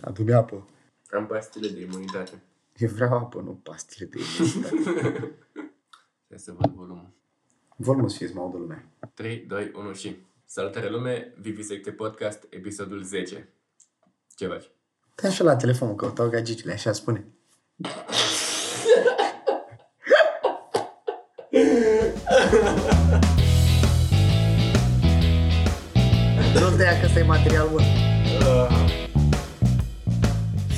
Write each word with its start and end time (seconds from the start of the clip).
Adu-mi 0.00 0.32
apă. 0.32 0.68
Am 1.10 1.26
pastile 1.26 1.68
de 1.68 1.80
imunitate. 1.80 2.42
Eu 2.76 2.88
vreau 2.88 3.18
apă, 3.18 3.40
nu 3.40 3.60
pastile 3.62 4.06
de 4.06 4.18
imunitate. 4.18 5.34
Hai 6.28 6.38
să 6.46 6.52
văd 6.52 6.70
volumul. 6.70 7.10
Volumul 7.76 8.08
să 8.08 8.16
fie, 8.16 8.30
mă 8.34 8.40
audă 8.40 8.56
lumea. 8.56 8.84
3, 9.14 9.44
2, 9.48 9.72
1 9.74 9.92
și... 9.92 10.16
Salutare 10.44 10.90
lume, 10.90 11.34
Vivisecte 11.38 11.92
Podcast, 11.92 12.46
episodul 12.48 13.02
10. 13.02 13.48
Ce 14.36 14.46
faci? 14.46 14.70
Te 15.14 15.26
așa 15.26 15.44
la 15.44 15.56
telefonul, 15.56 15.94
căutau 15.94 16.28
gagicile, 16.28 16.72
așa 16.72 16.92
spune. 16.92 17.24
Nu 26.54 26.76
te 26.76 26.82
ia 26.82 27.00
că 27.00 27.06
ăsta 27.06 27.18
e 27.18 27.22
material 27.22 27.68
bun. 27.68 27.82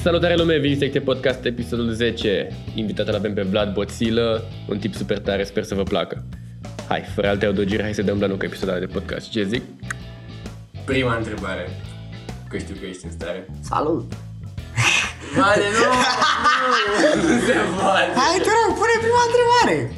Salutare 0.03 0.37
lume, 0.37 0.59
Vivisecte 0.59 1.01
Podcast, 1.01 1.45
episodul 1.45 1.91
10. 1.93 2.49
Invitatul 2.75 3.15
avem 3.15 3.35
pe 3.35 3.43
Vlad 3.43 3.73
Boțilă, 3.73 4.43
un 4.69 4.79
tip 4.79 4.95
super 4.95 5.19
tare, 5.19 5.45
sper 5.45 5.65
să 5.65 5.75
vă 5.75 5.83
placă. 5.83 6.25
Hai, 6.89 7.03
fără 7.15 7.29
alte 7.29 7.47
adăugiri, 7.47 7.83
hai 7.83 7.95
să 7.95 8.03
dăm 8.03 8.21
la 8.21 8.27
nucă 8.27 8.47
episodul 8.47 8.77
de 8.79 8.87
podcast. 8.87 9.31
Ce 9.31 9.45
zic? 9.45 9.63
Prima 10.85 11.17
întrebare, 11.17 11.69
că 12.49 12.59
știu 12.59 12.75
că 12.81 12.87
ești 12.87 13.05
în 13.05 13.11
stare. 13.11 13.47
Salut! 13.61 14.13
Vale, 15.37 15.63
nu! 15.79 15.93
Nu 17.23 17.39
se 17.47 17.55
poate! 17.81 18.13
Hai, 18.15 18.39
te 18.43 18.51
rog, 18.59 18.77
pune 18.79 18.97
prima 19.05 19.23
întrebare! 19.29 19.93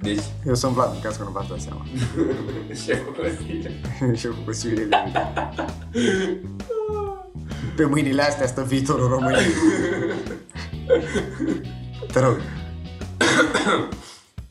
Deci, 0.00 0.24
Eu 0.46 0.54
sunt 0.54 0.72
Vlad, 0.72 0.92
în 0.94 1.00
caz 1.00 1.16
că 1.16 1.22
nu 1.22 1.30
v-ați 1.30 1.48
dat 1.48 1.60
seama. 1.60 1.86
șeful 2.84 3.12
Consiliu. 3.18 3.70
Și 4.14 4.26
eu 4.26 4.32
cu 4.32 4.40
Consiliul 4.44 4.88
de 4.88 4.96
Pe 7.76 7.84
mâinile 7.84 8.22
astea 8.22 8.46
stă 8.46 8.62
viitorul 8.64 9.08
României. 9.08 9.50
Te 12.12 12.20
rog. 12.20 12.36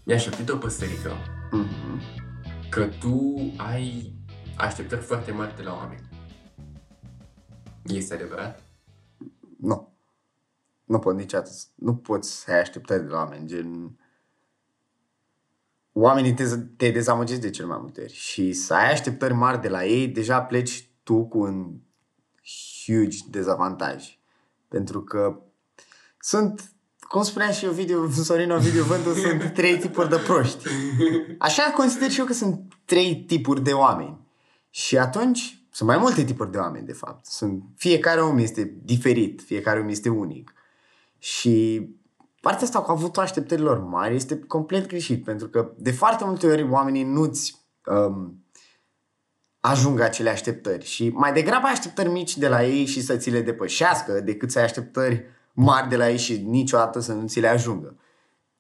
Mi-aș 0.04 0.24
șoptit 0.24 0.50
o 0.50 0.58
păsărică 0.58 1.12
Mhm. 1.52 2.02
că 2.70 2.86
tu 3.00 3.36
ai 3.58 4.14
așteptări 4.58 5.02
foarte 5.02 5.32
mari 5.32 5.56
de 5.56 5.62
la 5.62 5.74
oameni. 5.74 6.10
Este 7.86 8.14
adevărat? 8.14 8.64
Nu. 9.60 9.94
Nu 10.84 11.00
pot 11.00 11.16
niciodată. 11.16 11.50
să- 11.52 11.66
Nu 11.76 11.96
poți 11.96 12.32
să 12.42 12.52
ai 12.52 12.60
așteptări 12.60 13.04
de 13.04 13.10
la 13.10 13.18
oameni, 13.18 13.48
gen... 13.48 14.00
Oamenii 15.92 16.34
te, 16.34 16.58
te 16.78 16.90
dezamăgesc 16.90 17.42
de 17.42 17.50
cel 17.50 17.66
mai 17.66 17.78
multe 17.82 18.02
ori 18.02 18.14
și 18.14 18.54
să 18.54 18.74
ai 18.74 18.92
așteptări 18.92 19.34
mari 19.34 19.62
de 19.62 19.68
la 19.70 19.86
ei, 19.86 20.08
deja 20.08 20.42
pleci 20.42 20.90
tu 21.04 21.26
cu 21.26 21.40
un 21.40 21.74
huge 22.86 23.18
dezavantaj. 23.30 24.18
Pentru 24.68 25.02
că 25.04 25.40
sunt, 26.20 26.72
cum 27.00 27.24
spunea 27.24 27.52
și 27.52 27.66
Ovidiu, 27.66 28.10
Sorin 28.10 28.52
Ovidiu 28.52 28.84
Vându, 28.84 29.14
sunt 29.24 29.54
trei 29.54 29.78
tipuri 29.78 30.10
de 30.10 30.18
proști. 30.18 30.68
Așa 31.38 31.64
consider 31.64 32.10
și 32.10 32.20
eu 32.20 32.26
că 32.26 32.34
sunt 32.34 32.74
trei 32.86 33.24
tipuri 33.28 33.64
de 33.64 33.74
oameni. 33.74 34.20
Și 34.70 34.98
atunci, 34.98 35.60
sunt 35.72 35.90
mai 35.90 35.98
multe 35.98 36.24
tipuri 36.24 36.52
de 36.52 36.58
oameni, 36.58 36.86
de 36.86 36.94
fapt. 36.94 37.26
Sunt, 37.26 37.64
fiecare 37.76 38.22
om 38.22 38.38
este 38.38 38.78
diferit, 38.84 39.42
fiecare 39.42 39.80
om 39.80 39.88
este 39.88 40.10
unic. 40.10 40.54
Și 41.18 41.88
partea 42.42 42.64
asta 42.64 42.82
cu 42.82 42.92
avutul 42.92 43.22
așteptărilor 43.22 43.80
mari 43.80 44.16
este 44.16 44.40
complet 44.40 44.88
greșit, 44.88 45.24
pentru 45.24 45.48
că 45.48 45.72
de 45.78 45.92
foarte 45.92 46.24
multe 46.26 46.48
ori 46.48 46.70
oamenii 46.70 47.04
nu-ți 47.04 47.66
um, 47.86 48.45
ajung 49.70 50.00
acele 50.00 50.30
așteptări 50.30 50.86
și 50.86 51.10
mai 51.10 51.34
degrabă 51.34 51.66
ai 51.66 51.72
așteptări 51.72 52.10
mici 52.10 52.38
de 52.38 52.48
la 52.48 52.64
ei 52.64 52.86
și 52.86 53.02
să 53.02 53.16
ți 53.16 53.30
le 53.30 53.42
depășească 53.42 54.20
decât 54.20 54.52
să 54.52 54.58
ai 54.60 54.64
așteptări 54.64 55.26
mari 55.54 55.90
de 55.90 55.96
la 55.96 56.10
ei 56.10 56.18
și 56.18 56.38
niciodată 56.38 57.00
să 57.00 57.14
nu 57.14 57.28
ți 57.28 57.40
le 57.40 57.48
ajungă. 57.48 57.96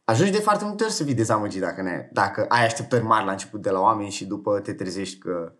Ajungi 0.03 0.31
de 0.31 0.39
foarte 0.39 0.65
multe 0.65 0.83
ori 0.83 0.93
să 0.93 1.03
fii 1.03 1.13
dezamăgit 1.13 1.61
dacă, 1.61 1.81
ne, 1.81 2.09
dacă 2.11 2.45
ai 2.49 2.65
așteptări 2.65 3.03
mari 3.03 3.25
la 3.25 3.31
început 3.31 3.61
de 3.61 3.69
la 3.69 3.79
oameni 3.79 4.09
și 4.09 4.25
după 4.25 4.59
te 4.59 4.73
trezești 4.73 5.17
că, 5.17 5.53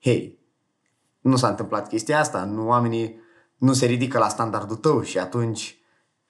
hei, 0.00 0.38
nu 1.20 1.36
s-a 1.36 1.48
întâmplat 1.48 1.88
chestia 1.88 2.18
asta, 2.18 2.44
nu, 2.44 2.66
oamenii 2.66 3.20
nu 3.56 3.72
se 3.72 3.86
ridică 3.86 4.18
la 4.18 4.28
standardul 4.28 4.76
tău 4.76 5.02
și 5.02 5.18
atunci 5.18 5.78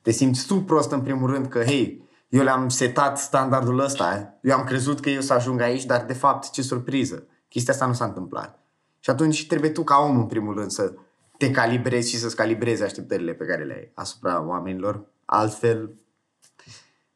te 0.03 0.11
simți 0.11 0.47
tu 0.47 0.63
prost 0.63 0.93
în 0.93 1.01
primul 1.01 1.31
rând 1.31 1.47
că, 1.47 1.63
hei, 1.63 2.09
eu 2.29 2.43
le-am 2.43 2.69
setat 2.69 3.19
standardul 3.19 3.79
ăsta, 3.79 4.39
eu 4.43 4.57
am 4.57 4.65
crezut 4.65 5.01
că 5.01 5.11
eu 5.11 5.21
să 5.21 5.33
ajung 5.33 5.61
aici, 5.61 5.85
dar 5.85 6.05
de 6.05 6.13
fapt, 6.13 6.51
ce 6.51 6.63
surpriză, 6.63 7.27
chestia 7.51 7.73
asta 7.73 7.87
nu 7.87 7.93
s-a 7.93 8.05
întâmplat. 8.05 8.59
Și 9.01 9.11
atunci 9.11 9.47
trebuie 9.47 9.71
tu 9.71 9.85
ca 9.85 9.99
om 9.99 10.19
în 10.19 10.27
primul 10.27 10.55
rând 10.55 10.71
să 10.71 10.93
te 11.39 11.51
calibrezi 11.51 12.11
și 12.11 12.19
să-ți 12.19 12.37
calibrezi 12.37 12.83
așteptările 12.83 13.33
pe 13.33 13.45
care 13.45 13.65
le 13.65 13.75
ai 13.75 13.91
asupra 13.95 14.47
oamenilor. 14.47 15.05
Altfel, 15.25 15.95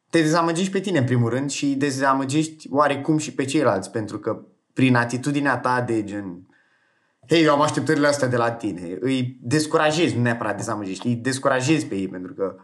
te 0.09 0.21
dezamăgești 0.21 0.71
pe 0.71 0.79
tine 0.79 0.97
în 0.97 1.05
primul 1.05 1.29
rând 1.29 1.49
și 1.49 1.75
dezamăgești 1.75 2.67
oarecum 2.71 3.17
și 3.17 3.33
pe 3.33 3.45
ceilalți, 3.45 3.91
pentru 3.91 4.19
că 4.19 4.41
prin 4.73 4.95
atitudinea 4.95 5.57
ta 5.57 5.81
de 5.81 6.03
gen 6.03 6.47
hei, 7.27 7.43
eu 7.43 7.53
am 7.53 7.61
așteptările 7.61 8.07
astea 8.07 8.27
de 8.27 8.37
la 8.37 8.51
tine, 8.51 8.97
îi 8.99 9.37
descurajezi, 9.41 10.15
nu 10.15 10.21
neapărat 10.21 10.57
dezamăgești, 10.57 11.07
îi 11.07 11.15
descurajezi 11.15 11.85
pe 11.85 11.95
ei 11.95 12.07
pentru 12.07 12.33
că 12.33 12.55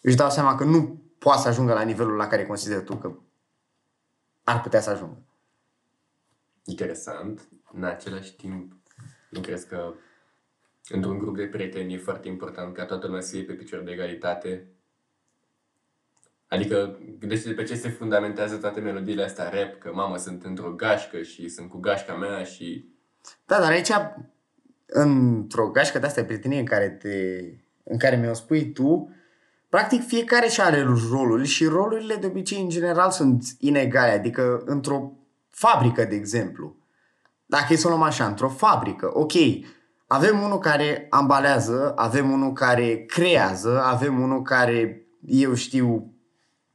își 0.00 0.16
dau 0.16 0.30
seama 0.30 0.54
că 0.54 0.64
nu 0.64 1.02
poate 1.18 1.40
să 1.40 1.48
ajungă 1.48 1.72
la 1.72 1.82
nivelul 1.82 2.16
la 2.16 2.26
care 2.26 2.46
consideră 2.46 2.80
tu 2.80 2.96
că 2.96 3.12
ar 4.44 4.60
putea 4.60 4.80
să 4.80 4.90
ajungă. 4.90 5.18
Interesant. 6.64 7.48
În 7.72 7.84
același 7.84 8.36
timp, 8.36 8.72
nu 9.30 9.40
crezi 9.40 9.66
că 9.66 9.94
într-un 10.88 11.18
grup 11.18 11.36
de 11.36 11.46
prieteni 11.46 11.94
e 11.94 11.98
foarte 11.98 12.28
important 12.28 12.74
ca 12.74 12.84
toată 12.84 13.06
lumea 13.06 13.20
să 13.20 13.30
fie 13.30 13.44
pe 13.44 13.52
picior 13.52 13.82
de 13.82 13.90
egalitate? 13.90 14.66
Adică, 16.48 16.98
gândește 17.18 17.52
pe 17.52 17.62
ce 17.62 17.74
se 17.74 17.88
fundamentează 17.88 18.56
toate 18.56 18.80
melodiile 18.80 19.24
astea 19.24 19.48
rap, 19.48 19.78
că 19.78 19.92
mamă, 19.94 20.16
sunt 20.16 20.44
într-o 20.44 20.72
gașcă 20.72 21.22
și 21.22 21.48
sunt 21.48 21.68
cu 21.68 21.78
gașca 21.78 22.14
mea 22.14 22.42
și... 22.42 22.88
Da, 23.46 23.58
dar 23.58 23.70
aici, 23.70 23.90
într-o 24.86 25.70
gașcă 25.70 25.98
de 25.98 26.06
asta 26.06 26.20
de 26.20 26.26
prietenie 26.26 26.58
în 26.58 26.64
care, 26.64 26.90
te, 26.90 27.40
în 27.82 27.98
care 27.98 28.16
mi-o 28.16 28.34
spui 28.34 28.72
tu, 28.72 29.14
practic 29.68 30.06
fiecare 30.06 30.48
și 30.48 30.60
are 30.60 30.82
rolul 31.10 31.44
și 31.44 31.64
rolurile 31.64 32.14
de 32.14 32.26
obicei 32.26 32.60
în 32.60 32.68
general 32.68 33.10
sunt 33.10 33.44
inegale. 33.58 34.10
Adică 34.10 34.62
într-o 34.64 35.12
fabrică, 35.54 36.04
de 36.04 36.14
exemplu, 36.14 36.76
dacă 37.46 37.72
e 37.72 37.76
să 37.76 37.86
o 37.86 37.90
luăm 37.90 38.02
așa, 38.02 38.26
într-o 38.26 38.48
fabrică, 38.48 39.10
ok, 39.12 39.32
avem 40.06 40.42
unul 40.42 40.58
care 40.58 41.06
ambalează, 41.10 41.92
avem 41.96 42.30
unul 42.30 42.52
care 42.52 43.04
creează, 43.06 43.82
avem 43.84 44.20
unul 44.20 44.42
care, 44.42 45.06
eu 45.26 45.54
știu, 45.54 46.14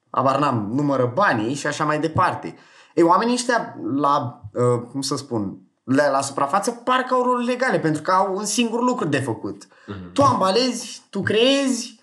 abar 0.10 0.40
n-am, 0.40 0.72
numără 0.74 1.12
banii 1.14 1.54
și 1.54 1.68
așa 1.68 1.86
mai 1.86 2.00
departe. 2.00 2.56
Ei, 2.96 3.04
oamenii 3.04 3.34
ăștia 3.34 3.76
la, 3.96 4.42
uh, 4.54 4.82
cum 4.92 5.02
să 5.02 5.18
spun, 5.18 5.58
la, 5.84 6.10
la 6.10 6.22
suprafață 6.22 6.72
parcă 6.72 7.14
au 7.14 7.24
roluri 7.24 7.46
legale 7.46 7.80
pentru 7.80 8.02
că 8.02 8.12
au 8.12 8.36
un 8.36 8.46
singur 8.46 8.82
lucru 8.82 9.06
de 9.06 9.20
făcut. 9.20 9.68
Mhm. 9.88 10.12
Tu 10.14 10.22
ambalezi, 10.22 11.02
tu 11.10 11.22
creezi, 11.22 12.00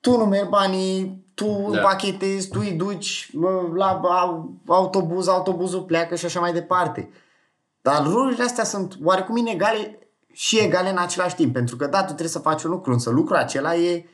tu 0.00 0.16
numeri 0.16 0.48
banii, 0.48 1.21
tu 1.34 1.44
Da. 1.46 1.76
împachetezi, 1.76 2.48
tu 2.48 2.58
îi 2.62 2.72
duci 2.72 3.30
mă, 3.32 3.70
la 3.74 3.90
au- 4.00 4.54
autobuz, 4.66 5.28
autobuzul 5.28 5.82
pleacă 5.82 6.14
și 6.14 6.24
așa 6.24 6.40
mai 6.40 6.52
departe. 6.52 7.10
Dar 7.82 8.02
rolurile 8.06 8.42
astea 8.44 8.64
sunt 8.64 8.98
oarecum 9.04 9.36
inegale 9.36 9.98
și 10.32 10.58
egale 10.58 10.90
în 10.90 10.98
același 10.98 11.34
timp, 11.34 11.52
pentru 11.52 11.76
că 11.76 11.86
da, 11.86 11.98
tu 11.98 12.04
trebuie 12.06 12.28
să 12.28 12.38
faci 12.38 12.62
un 12.62 12.70
lucru, 12.70 12.92
însă 12.92 13.10
lucrul 13.10 13.36
acela 13.36 13.74
e 13.76 14.04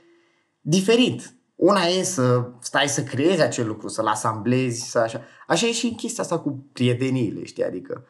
diferit. 0.60 1.32
Una 1.56 1.80
e 1.82 2.02
să 2.02 2.50
stai 2.60 2.88
să 2.88 3.02
creezi 3.02 3.42
acel 3.42 3.66
lucru, 3.66 3.88
să-l 3.88 4.06
asamblezi, 4.06 4.90
să 4.90 4.98
așa. 4.98 5.20
Așa 5.46 5.66
e 5.66 5.72
și 5.72 5.86
în 5.86 5.94
chestia 5.94 6.22
asta 6.22 6.38
cu 6.38 6.64
prieteniile, 6.72 7.44
știi? 7.44 7.64
Adică 7.64 8.04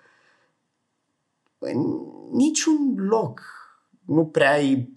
în 1.58 1.84
niciun 2.32 2.94
loc 2.96 3.40
nu 4.04 4.26
prea 4.26 4.52
ai 4.52 4.88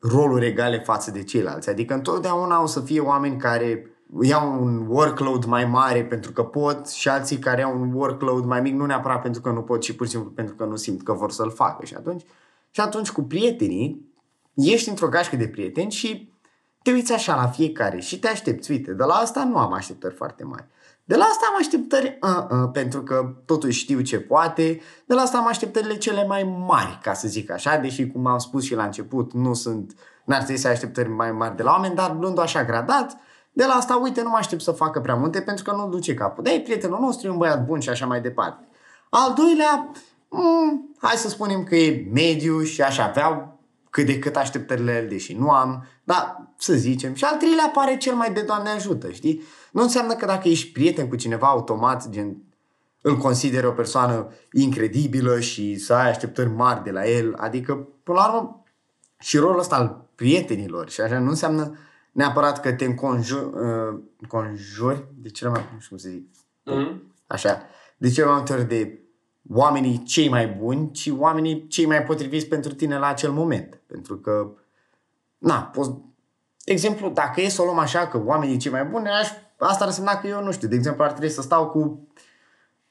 roluri 0.00 0.46
egale 0.46 0.78
față 0.78 1.10
de 1.10 1.22
ceilalți. 1.22 1.68
Adică 1.68 1.94
întotdeauna 1.94 2.62
o 2.62 2.66
să 2.66 2.80
fie 2.80 3.00
oameni 3.00 3.36
care 3.36 3.86
iau 4.22 4.62
un 4.62 4.86
workload 4.88 5.44
mai 5.44 5.64
mare 5.64 6.04
pentru 6.04 6.32
că 6.32 6.42
pot 6.42 6.88
și 6.88 7.08
alții 7.08 7.38
care 7.38 7.62
au 7.62 7.80
un 7.80 7.92
workload 7.92 8.44
mai 8.44 8.60
mic 8.60 8.74
nu 8.74 8.86
neapărat 8.86 9.22
pentru 9.22 9.40
că 9.40 9.50
nu 9.50 9.62
pot, 9.62 9.80
ci 9.80 9.92
pur 9.92 10.06
și 10.06 10.12
simplu 10.12 10.30
pentru 10.30 10.54
că 10.54 10.64
nu 10.64 10.76
simt 10.76 11.02
că 11.02 11.12
vor 11.12 11.30
să-l 11.30 11.50
facă. 11.50 11.84
Și 11.84 11.94
atunci, 11.94 12.22
și 12.70 12.80
atunci 12.80 13.10
cu 13.10 13.22
prietenii, 13.22 14.08
ești 14.54 14.88
într-o 14.88 15.08
gașcă 15.08 15.36
de 15.36 15.48
prieteni 15.48 15.90
și 15.90 16.32
te 16.82 16.92
uiți 16.92 17.12
așa 17.12 17.36
la 17.36 17.46
fiecare 17.46 18.00
și 18.00 18.18
te 18.18 18.28
aștepți. 18.28 18.70
Uite, 18.70 18.92
de 18.92 19.04
la 19.04 19.14
asta 19.14 19.44
nu 19.44 19.56
am 19.56 19.72
așteptări 19.72 20.14
foarte 20.14 20.44
mari. 20.44 20.64
De 21.10 21.16
la 21.16 21.24
asta 21.24 21.46
am 21.48 21.56
așteptări 21.58 22.18
uh-uh, 22.22 22.70
pentru 22.72 23.02
că 23.02 23.34
totuși 23.44 23.78
știu 23.78 24.00
ce 24.00 24.20
poate. 24.20 24.80
De 25.06 25.14
la 25.14 25.20
asta 25.20 25.38
am 25.38 25.46
așteptările 25.46 25.96
cele 25.96 26.26
mai 26.26 26.42
mari, 26.66 26.98
ca 27.02 27.12
să 27.12 27.28
zic 27.28 27.50
așa, 27.50 27.76
deși 27.76 28.06
cum 28.06 28.26
am 28.26 28.38
spus 28.38 28.64
și 28.64 28.74
la 28.74 28.84
început, 28.84 29.32
nu 29.32 29.54
sunt, 29.54 29.94
n-ar 30.24 30.38
trebui 30.38 30.60
să 30.60 30.66
ai 30.66 30.72
așteptări 30.72 31.08
mai 31.08 31.32
mari 31.32 31.56
de 31.56 31.62
la 31.62 31.70
oameni, 31.70 31.94
dar 31.94 32.16
luând-o 32.20 32.40
așa 32.40 32.64
gradat, 32.64 33.16
de 33.52 33.64
la 33.64 33.72
asta, 33.72 33.96
uite, 33.96 34.22
nu 34.22 34.28
mă 34.28 34.36
aștept 34.36 34.62
să 34.62 34.70
facă 34.70 35.00
prea 35.00 35.14
multe 35.14 35.40
pentru 35.40 35.64
că 35.64 35.72
nu 35.72 35.88
duce 35.88 36.14
capul. 36.14 36.44
De 36.44 36.60
prietenul 36.64 37.00
nostru, 37.00 37.26
e 37.26 37.30
un 37.30 37.38
băiat 37.38 37.66
bun 37.66 37.80
și 37.80 37.88
așa 37.88 38.06
mai 38.06 38.20
departe. 38.20 38.68
Al 39.08 39.34
doilea, 39.36 39.90
mm, 40.28 40.94
hai 40.98 41.16
să 41.16 41.28
spunem 41.28 41.64
că 41.64 41.76
e 41.76 42.08
mediu 42.12 42.62
și 42.62 42.82
aș 42.82 42.98
avea 42.98 43.58
cât 43.90 44.06
de 44.06 44.18
cât 44.18 44.36
așteptările 44.36 45.06
deși 45.08 45.34
nu 45.34 45.50
am, 45.50 45.86
dar 46.04 46.48
să 46.56 46.74
zicem. 46.74 47.14
Și 47.14 47.24
al 47.24 47.36
treilea 47.36 47.70
pare 47.74 47.96
cel 47.96 48.14
mai 48.14 48.32
de 48.32 48.40
Doamne 48.40 48.68
ajută, 48.68 49.10
știi? 49.10 49.42
Nu 49.72 49.82
înseamnă 49.82 50.14
că 50.14 50.26
dacă 50.26 50.48
ești 50.48 50.72
prieten 50.72 51.08
cu 51.08 51.16
cineva 51.16 51.46
automat, 51.46 52.08
gen, 52.08 52.36
îl 53.00 53.16
consideri 53.16 53.66
o 53.66 53.70
persoană 53.70 54.32
incredibilă 54.52 55.40
și 55.40 55.78
să 55.78 55.94
ai 55.94 56.08
așteptări 56.08 56.48
mari 56.48 56.82
de 56.82 56.90
la 56.90 57.08
el. 57.08 57.34
Adică, 57.34 57.88
până 58.02 58.18
la 58.18 58.34
urmă, 58.34 58.64
și 59.18 59.36
rolul 59.36 59.58
ăsta 59.58 59.76
al 59.76 60.08
prietenilor 60.14 60.90
și 60.90 61.00
așa 61.00 61.18
nu 61.18 61.28
înseamnă 61.28 61.78
neapărat 62.12 62.60
că 62.60 62.72
te 62.72 62.84
înconjuri, 62.84 63.44
uh, 63.44 64.00
înconjuri 64.20 65.06
de 65.14 65.28
cele 65.28 65.50
mai, 65.50 65.68
nu 65.74 65.80
știu 65.80 65.96
cum 65.96 65.98
să 65.98 66.08
zic, 66.08 66.28
Mm-hmm. 66.66 66.96
așa, 67.26 67.62
de 67.96 68.10
cele 68.10 68.26
mai 68.26 68.34
multe 68.34 68.52
ori 68.52 68.68
de 68.68 68.99
oamenii 69.52 70.02
cei 70.02 70.28
mai 70.28 70.46
buni, 70.46 70.90
ci 70.92 71.12
oamenii 71.18 71.66
cei 71.68 71.86
mai 71.86 72.02
potriviți 72.02 72.46
pentru 72.46 72.74
tine 72.74 72.98
la 72.98 73.06
acel 73.06 73.30
moment. 73.30 73.80
Pentru 73.86 74.16
că, 74.16 74.50
na, 75.38 75.62
poți, 75.62 75.90
de 76.64 76.72
exemplu, 76.72 77.08
dacă 77.08 77.40
e 77.40 77.48
să 77.48 77.62
o 77.62 77.64
luăm 77.64 77.78
așa, 77.78 78.06
că 78.06 78.22
oamenii 78.24 78.56
cei 78.56 78.70
mai 78.70 78.84
buni, 78.84 79.08
aș, 79.08 79.28
asta 79.58 79.80
ar 79.80 79.86
însemna 79.86 80.16
că 80.16 80.26
eu, 80.26 80.42
nu 80.42 80.52
știu, 80.52 80.68
de 80.68 80.74
exemplu, 80.74 81.04
ar 81.04 81.10
trebui 81.10 81.30
să 81.30 81.42
stau 81.42 81.66
cu 81.66 82.08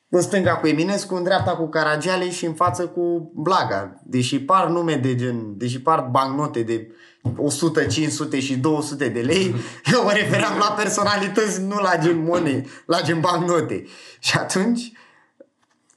în 0.10 0.22
stânga 0.22 0.56
cu 0.56 0.68
Eminescu, 0.68 1.16
în 1.16 1.24
dreapta 1.24 1.52
cu 1.56 1.68
Caragiale 1.68 2.32
și 2.32 2.46
în 2.46 2.54
față 2.54 2.88
cu 2.88 3.32
Blaga. 3.36 4.00
Deși 4.04 4.40
par 4.40 4.68
nume 4.68 4.96
de 4.96 5.16
gen, 5.16 5.58
deși 5.58 5.82
par 5.82 6.08
bancnote 6.12 6.62
de 6.62 6.92
100, 7.38 7.84
500 7.84 8.40
și 8.40 8.58
200 8.58 9.08
de 9.08 9.20
lei, 9.20 9.56
eu 9.94 10.04
mă 10.04 10.12
refeream 10.12 10.58
la 10.58 10.74
personalități, 10.78 11.62
nu 11.62 11.76
la 11.76 11.98
gen 11.98 12.24
monede, 12.24 12.66
la 12.86 13.02
gen 13.02 13.20
bancnote. 13.20 13.84
Și 14.20 14.38
atunci, 14.38 14.92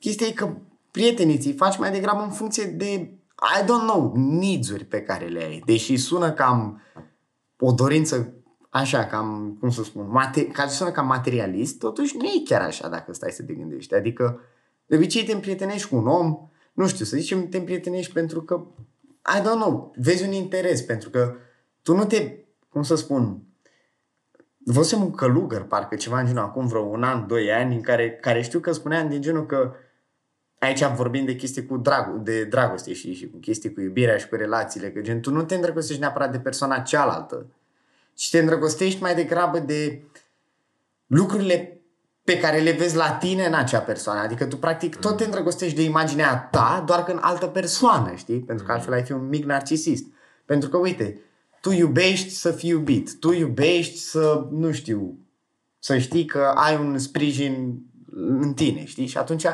chestia 0.03 0.27
e 0.27 0.33
că 0.33 0.55
prietenii 0.91 1.39
ți 1.39 1.53
faci 1.53 1.79
mai 1.79 1.91
degrabă 1.91 2.23
în 2.23 2.31
funcție 2.31 2.65
de, 2.65 2.93
I 3.59 3.63
don't 3.63 3.87
know, 3.87 4.13
needs 4.17 4.73
pe 4.89 5.03
care 5.03 5.27
le 5.27 5.45
ai. 5.45 5.63
Deși 5.67 5.97
sună 5.97 6.33
cam 6.33 6.83
o 7.59 7.73
dorință 7.73 8.33
așa, 8.71 9.07
cam, 9.07 9.57
cum 9.61 9.71
să 9.71 9.85
spun, 9.85 10.09
mate- 10.11 10.47
ca 10.47 10.67
sună 10.67 10.91
cam 10.91 11.07
materialist, 11.07 11.79
totuși 11.79 12.17
nu 12.17 12.25
e 12.25 12.43
chiar 12.45 12.61
așa 12.61 12.89
dacă 12.89 13.13
stai 13.13 13.31
să 13.31 13.43
te 13.43 13.53
gândești. 13.53 13.95
Adică, 13.95 14.41
de 14.87 14.97
obicei 14.97 15.25
te 15.25 15.33
împrietenești 15.33 15.89
cu 15.89 15.97
un 15.97 16.07
om, 16.07 16.49
nu 16.73 16.87
știu, 16.87 17.05
să 17.05 17.17
zicem, 17.17 17.49
te 17.49 17.57
împrietenești 17.57 18.13
pentru 18.13 18.43
că, 18.43 18.67
I 19.37 19.41
don't 19.41 19.61
know, 19.61 19.95
vezi 19.97 20.25
un 20.27 20.33
interes, 20.33 20.83
pentru 20.83 21.11
că 21.11 21.35
tu 21.83 21.95
nu 21.95 22.05
te, 22.05 22.37
cum 22.69 22.83
să 22.83 22.95
spun, 22.95 23.43
văzusem 24.65 25.01
un 25.01 25.11
călugăr, 25.11 25.63
parcă 25.63 25.95
ceva 25.95 26.21
în 26.21 26.27
genul, 26.27 26.43
acum 26.43 26.67
vreo 26.67 26.83
un 26.83 27.03
an, 27.03 27.27
doi 27.27 27.53
ani, 27.53 27.75
în 27.75 27.81
care, 27.81 28.11
care 28.11 28.43
știu 28.43 28.61
că 28.61 28.73
spuneam 28.73 29.09
din 29.09 29.21
genul 29.21 29.47
că 29.47 29.73
aici 30.67 30.85
vorbim 30.85 31.25
de 31.25 31.37
chestii 31.37 31.67
cu 31.67 31.77
drag, 31.77 32.17
de 32.17 32.45
dragoste 32.45 32.93
și, 32.93 33.15
și 33.15 33.31
cu 33.31 33.37
chestii 33.37 33.73
cu 33.73 33.81
iubirea 33.81 34.17
și 34.17 34.29
cu 34.29 34.35
relațiile, 34.35 34.91
că 34.91 35.01
gen, 35.01 35.21
tu 35.21 35.31
nu 35.31 35.43
te 35.43 35.55
îndrăgostești 35.55 36.01
neapărat 36.01 36.33
de 36.33 36.39
persoana 36.39 36.79
cealaltă, 36.79 37.47
ci 38.15 38.31
te 38.31 38.39
îndrăgostești 38.39 39.03
mai 39.03 39.15
degrabă 39.15 39.59
de 39.59 40.03
lucrurile 41.07 41.81
pe 42.25 42.39
care 42.39 42.59
le 42.59 42.73
vezi 42.73 42.97
la 42.97 43.11
tine 43.11 43.47
în 43.47 43.55
acea 43.55 43.81
persoană. 43.81 44.21
Adică 44.21 44.47
tu 44.47 44.57
practic 44.57 44.97
tot 44.97 45.17
te 45.17 45.25
îndrăgostești 45.25 45.77
de 45.77 45.83
imaginea 45.83 46.49
ta, 46.51 46.83
doar 46.87 47.05
că 47.05 47.13
în 47.13 47.19
altă 47.21 47.47
persoană, 47.47 48.15
știi? 48.15 48.41
Pentru 48.41 48.65
că 48.67 48.73
altfel 48.73 48.93
ai 48.93 49.03
fi 49.03 49.13
un 49.13 49.29
mic 49.29 49.45
narcisist. 49.45 50.05
Pentru 50.45 50.69
că, 50.69 50.77
uite, 50.77 51.21
tu 51.61 51.71
iubești 51.71 52.31
să 52.31 52.51
fii 52.51 52.71
iubit, 52.71 53.19
tu 53.19 53.33
iubești 53.33 53.99
să, 53.99 54.47
nu 54.51 54.73
știu, 54.73 55.19
să 55.79 55.99
știi 55.99 56.25
că 56.25 56.53
ai 56.55 56.77
un 56.77 56.99
sprijin 56.99 57.83
în 58.17 58.53
tine, 58.55 58.85
știi? 58.85 59.07
Și 59.07 59.19
atunci, 59.19 59.45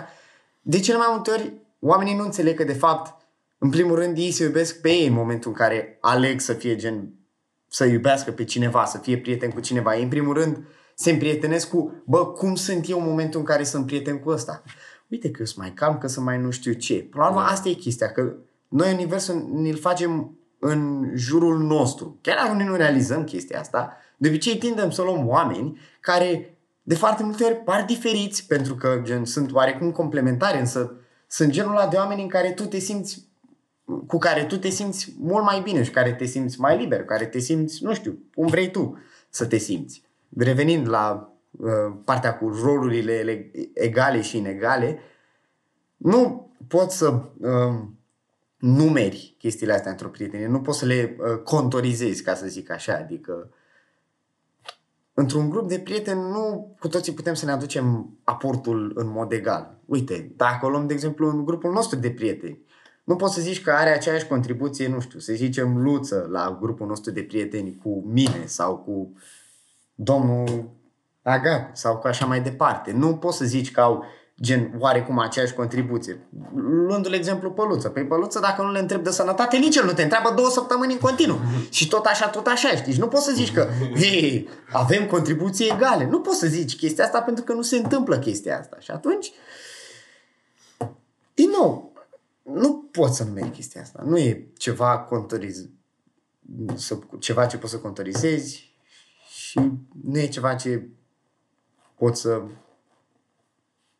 de 0.61 0.81
cele 0.81 0.99
mai 0.99 1.07
multe 1.11 1.31
ori, 1.31 1.53
oamenii 1.81 2.17
nu 2.17 2.25
înțeleg 2.25 2.57
că, 2.57 2.65
de 2.65 2.73
fapt, 2.73 3.27
în 3.59 3.71
primul 3.71 3.95
rând, 3.95 4.19
ei 4.19 4.31
se 4.31 4.45
iubesc 4.45 4.81
pe 4.81 4.89
ei 4.89 5.07
în 5.07 5.13
momentul 5.13 5.51
în 5.51 5.57
care 5.57 5.99
aleg 6.01 6.41
să 6.41 6.53
fie 6.53 6.77
gen, 6.77 7.15
să 7.69 7.85
iubească 7.85 8.31
pe 8.31 8.45
cineva, 8.45 8.85
să 8.85 8.99
fie 8.99 9.19
prieten 9.19 9.51
cu 9.51 9.61
cineva. 9.61 9.97
Ei, 9.97 10.03
în 10.03 10.09
primul 10.09 10.35
rând, 10.35 10.67
se 10.95 11.11
împrietenesc 11.11 11.69
cu, 11.69 12.03
bă, 12.07 12.27
cum 12.27 12.55
sunt 12.55 12.89
eu 12.89 12.99
în 12.99 13.07
momentul 13.07 13.41
în 13.41 13.47
care 13.47 13.65
sunt 13.65 13.87
prieten 13.87 14.19
cu 14.19 14.31
ăsta? 14.31 14.63
Uite 15.09 15.31
că 15.31 15.37
eu 15.39 15.47
sunt 15.47 15.59
mai 15.59 15.73
calm, 15.75 15.99
că 15.99 16.07
sunt 16.07 16.25
mai 16.25 16.39
nu 16.39 16.51
știu 16.51 16.73
ce. 16.73 16.95
Până 16.95 17.23
la 17.23 17.29
urmă, 17.31 17.41
asta 17.41 17.69
e 17.69 17.73
chestia, 17.73 18.13
că 18.13 18.35
noi 18.69 18.93
universul 18.93 19.51
ne-l 19.53 19.77
facem 19.77 20.39
în 20.59 21.11
jurul 21.15 21.59
nostru. 21.59 22.19
Chiar 22.21 22.37
dacă 22.37 22.53
noi 22.53 22.65
nu 22.65 22.75
realizăm 22.75 23.25
chestia 23.25 23.61
asta, 23.61 23.97
de 24.17 24.29
obicei 24.29 24.59
tindem 24.59 24.91
să 24.91 25.03
luăm 25.03 25.29
oameni 25.29 25.79
care 26.01 26.58
de 26.88 26.94
foarte 26.94 27.23
multe 27.23 27.44
ori 27.44 27.55
par 27.55 27.85
diferiți 27.85 28.46
pentru 28.46 28.75
că 28.75 29.00
gen, 29.02 29.25
sunt 29.25 29.52
oarecum 29.52 29.90
complementari, 29.90 30.58
însă 30.58 30.94
sunt 31.26 31.50
genul 31.50 31.70
ăla 31.70 31.87
de 31.87 31.96
oameni 31.96 32.23
în 32.23 32.29
care 32.29 32.50
tu 32.50 32.64
te 32.64 32.79
simți 32.79 33.29
cu 34.06 34.19
care 34.19 34.44
tu 34.44 34.58
te 34.58 34.69
simți 34.69 35.14
mult 35.19 35.44
mai 35.44 35.61
bine 35.61 35.82
și 35.82 35.90
care 35.90 36.12
te 36.12 36.25
simți 36.25 36.61
mai 36.61 36.79
liber, 36.79 37.05
care 37.05 37.26
te 37.26 37.38
simți, 37.38 37.85
nu 37.85 37.94
știu, 37.94 38.19
cum 38.35 38.46
vrei 38.46 38.70
tu 38.70 38.99
să 39.29 39.46
te 39.46 39.56
simți. 39.56 40.02
Revenind 40.37 40.88
la 40.88 41.32
uh, 41.50 41.96
partea 42.05 42.38
cu 42.38 42.49
rolurile 42.62 43.50
egale 43.75 44.20
și 44.20 44.37
inegale, 44.37 44.99
nu 45.96 46.50
poți 46.69 46.96
să 46.96 47.23
uh, 47.38 47.82
numeri 48.56 49.35
chestiile 49.38 49.73
astea 49.73 49.90
într-o 49.90 50.08
prietenie, 50.08 50.46
nu 50.46 50.61
poți 50.61 50.79
să 50.79 50.85
le 50.85 51.17
uh, 51.19 51.38
contorizezi, 51.43 52.23
ca 52.23 52.35
să 52.35 52.46
zic 52.46 52.70
așa, 52.70 52.94
adică 52.94 53.50
într-un 55.19 55.50
grup 55.50 55.69
de 55.69 55.79
prieteni 55.79 56.20
nu 56.20 56.76
cu 56.79 56.88
toții 56.88 57.12
putem 57.12 57.35
să 57.35 57.44
ne 57.44 57.53
aducem 57.53 58.17
aportul 58.25 58.93
în 58.94 59.11
mod 59.11 59.32
egal. 59.32 59.79
Uite, 59.85 60.32
dacă 60.37 60.67
o 60.67 60.69
luăm, 60.69 60.87
de 60.87 60.93
exemplu, 60.93 61.29
în 61.29 61.44
grupul 61.44 61.73
nostru 61.73 61.99
de 61.99 62.11
prieteni, 62.11 62.62
nu 63.05 63.17
poți 63.17 63.35
să 63.35 63.41
zici 63.41 63.62
că 63.62 63.70
are 63.70 63.91
aceeași 63.91 64.26
contribuție, 64.26 64.88
nu 64.88 65.00
știu, 65.00 65.19
să 65.19 65.32
zicem 65.32 65.76
Luță 65.82 66.29
la 66.31 66.59
grupul 66.61 66.87
nostru 66.87 67.11
de 67.11 67.23
prieteni 67.23 67.79
cu 67.82 68.05
mine 68.06 68.43
sau 68.47 68.76
cu 68.76 69.12
domnul 69.94 70.70
Agat 71.23 71.76
sau 71.76 71.97
cu 71.97 72.06
așa 72.06 72.26
mai 72.26 72.41
departe. 72.41 72.93
Nu 72.93 73.17
poți 73.17 73.37
să 73.37 73.44
zici 73.44 73.71
că 73.71 73.81
au 73.81 74.05
gen 74.40 74.75
oarecum 74.79 75.19
aceeași 75.19 75.55
contribuție. 75.55 76.29
Luându-l 76.55 77.12
exemplu 77.12 77.50
Păluță. 77.50 77.88
Păi 77.88 78.06
Păluță, 78.06 78.40
dacă 78.40 78.62
nu 78.62 78.73
le 78.73 78.79
întreb 78.79 79.02
de 79.02 79.11
sănătate, 79.11 79.56
nici 79.56 79.76
el 79.76 79.85
nu 79.85 79.93
te 79.93 80.02
întreabă 80.02 80.32
două 80.37 80.49
săptămâni 80.49 80.93
în 80.93 80.99
continuu. 80.99 81.38
Și 81.70 81.88
tot 81.88 82.05
așa, 82.05 82.29
tot 82.29 82.46
așa, 82.46 82.69
știi? 82.69 82.93
Și 82.93 82.99
nu 82.99 83.08
poți 83.08 83.25
să 83.25 83.32
zici 83.35 83.52
că 83.52 83.69
hei, 83.94 84.49
avem 84.73 85.06
contribuții 85.06 85.70
egale. 85.75 86.06
Nu 86.06 86.20
poți 86.20 86.38
să 86.38 86.46
zici 86.46 86.76
chestia 86.76 87.05
asta 87.05 87.23
pentru 87.23 87.44
că 87.44 87.52
nu 87.52 87.62
se 87.62 87.76
întâmplă 87.76 88.19
chestia 88.19 88.58
asta. 88.58 88.76
Și 88.81 88.90
atunci, 88.90 89.32
din 91.35 91.50
nou, 91.50 91.93
nu 92.43 92.88
poți 92.90 93.17
să 93.17 93.25
numeri 93.25 93.50
chestia 93.50 93.81
asta. 93.81 94.02
Nu 94.05 94.19
e 94.19 94.46
ceva 94.56 94.99
contoriz... 94.99 95.69
ceva 97.19 97.46
ce 97.46 97.58
poți 97.58 97.73
să 97.73 97.79
contorizezi 97.79 98.75
și 99.28 99.61
nu 100.04 100.18
e 100.18 100.26
ceva 100.26 100.54
ce 100.54 100.88
poți 101.99 102.21
să 102.21 102.42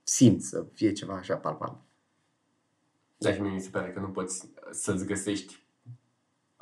simți 0.09 0.49
să 0.49 0.65
fie 0.73 0.93
ceva 0.93 1.15
așa 1.15 1.37
palpabil. 1.37 1.81
Da, 3.17 3.33
și 3.33 3.41
mie 3.41 3.51
mi 3.51 3.61
se 3.61 3.69
pare 3.71 3.91
că 3.91 4.01
nu 4.01 4.09
poți 4.09 4.49
să-ți 4.71 5.07
găsești 5.07 5.63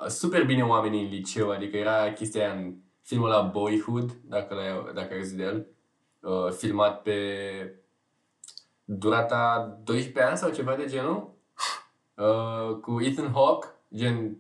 super 0.09 0.45
bine 0.45 0.63
oamenii 0.63 1.05
în 1.05 1.09
liceu, 1.09 1.51
adică 1.51 1.77
era 1.77 2.13
chestia 2.13 2.43
aia 2.43 2.61
în 2.61 2.75
filmul 3.03 3.29
la 3.29 3.41
Boyhood, 3.41 4.13
dacă, 4.25 4.55
l-ai, 4.55 4.95
dacă 4.95 5.15
ai 5.15 5.29
de 5.29 5.43
el, 5.43 5.67
uh, 6.21 6.53
filmat 6.53 7.03
pe 7.03 7.21
durata 8.85 9.79
12 9.85 10.23
ani 10.23 10.39
sau 10.39 10.51
ceva 10.51 10.77
de 10.77 10.87
genul, 10.87 11.35
uh, 12.15 12.77
cu 12.81 13.01
Ethan 13.01 13.33
Hawke, 13.33 13.67
gen 13.95 14.37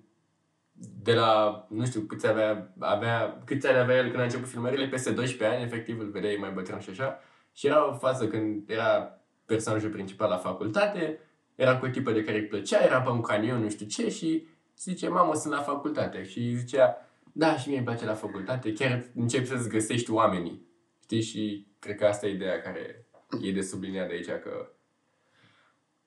de 1.02 1.14
la, 1.14 1.66
nu 1.70 1.86
știu, 1.86 2.00
câți 2.00 2.26
avea, 2.26 2.74
avea, 2.78 3.42
câți 3.44 3.66
ani 3.66 3.78
avea 3.78 3.96
el 3.96 4.08
când 4.08 4.20
a 4.20 4.22
început 4.22 4.48
filmările, 4.48 4.88
peste 4.88 5.10
12 5.10 5.56
ani, 5.56 5.66
efectiv, 5.66 5.98
îl 5.98 6.10
vedeai 6.10 6.36
mai 6.40 6.50
bătrân 6.50 6.80
și 6.80 6.90
așa. 6.90 7.20
Și 7.56 7.66
era 7.66 7.88
o 7.88 7.92
fază 7.92 8.28
când 8.28 8.70
era 8.70 9.20
personajul 9.46 9.90
principal 9.90 10.28
la 10.28 10.36
facultate, 10.36 11.18
era 11.54 11.78
cu 11.78 11.84
o 11.84 11.88
tipă 11.88 12.12
de 12.12 12.24
care 12.24 12.38
îi 12.38 12.46
plăcea, 12.46 12.84
era 12.84 13.00
pe 13.00 13.10
un 13.10 13.20
canion, 13.20 13.62
nu 13.62 13.68
știu 13.68 13.86
ce, 13.86 14.10
și 14.10 14.46
zice, 14.78 15.08
mamă, 15.08 15.34
sunt 15.34 15.52
la 15.52 15.62
facultate. 15.62 16.24
Și 16.24 16.54
zicea, 16.56 16.96
da, 17.32 17.56
și 17.56 17.68
mie 17.68 17.76
îmi 17.76 17.86
place 17.86 18.04
la 18.04 18.14
facultate, 18.14 18.72
chiar 18.72 19.10
începi 19.14 19.46
să-ți 19.46 19.68
găsești 19.68 20.10
oamenii. 20.10 20.66
Știi? 21.02 21.22
Și 21.22 21.66
cred 21.78 21.96
că 21.96 22.06
asta 22.06 22.26
e 22.26 22.30
ideea 22.30 22.60
care 22.60 23.06
e 23.42 23.52
de 23.52 23.60
subliniat 23.60 24.08
de 24.08 24.12
aici, 24.12 24.42
că 24.42 24.70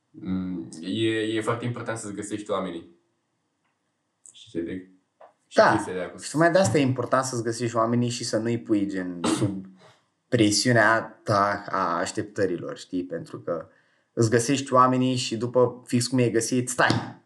mm, 0.09 0.69
e, 0.81 1.09
e 1.09 1.41
foarte 1.41 1.65
important 1.65 1.97
să-ți 1.97 2.15
găsești 2.15 2.51
oamenii. 2.51 2.89
Și 4.33 4.49
ce 4.49 4.61
de... 4.61 4.89
Da, 5.53 5.85
și 6.21 6.37
mai 6.37 6.51
de 6.51 6.57
asta 6.57 6.77
e 6.77 6.81
important 6.81 7.23
să-ți 7.23 7.43
găsești 7.43 7.75
oamenii 7.75 8.09
și 8.09 8.23
să 8.23 8.37
nu-i 8.37 8.59
pui 8.59 8.87
gen 8.87 9.19
sub 9.23 9.65
presiunea 10.29 11.19
ta 11.23 11.63
a 11.69 11.97
așteptărilor, 11.97 12.77
știi? 12.77 13.03
Pentru 13.03 13.39
că 13.39 13.67
îți 14.13 14.29
găsești 14.29 14.73
oamenii 14.73 15.15
și 15.15 15.37
după 15.37 15.81
fix 15.85 16.07
cum 16.07 16.17
ai 16.17 16.31
găsit, 16.31 16.69
stai, 16.69 17.17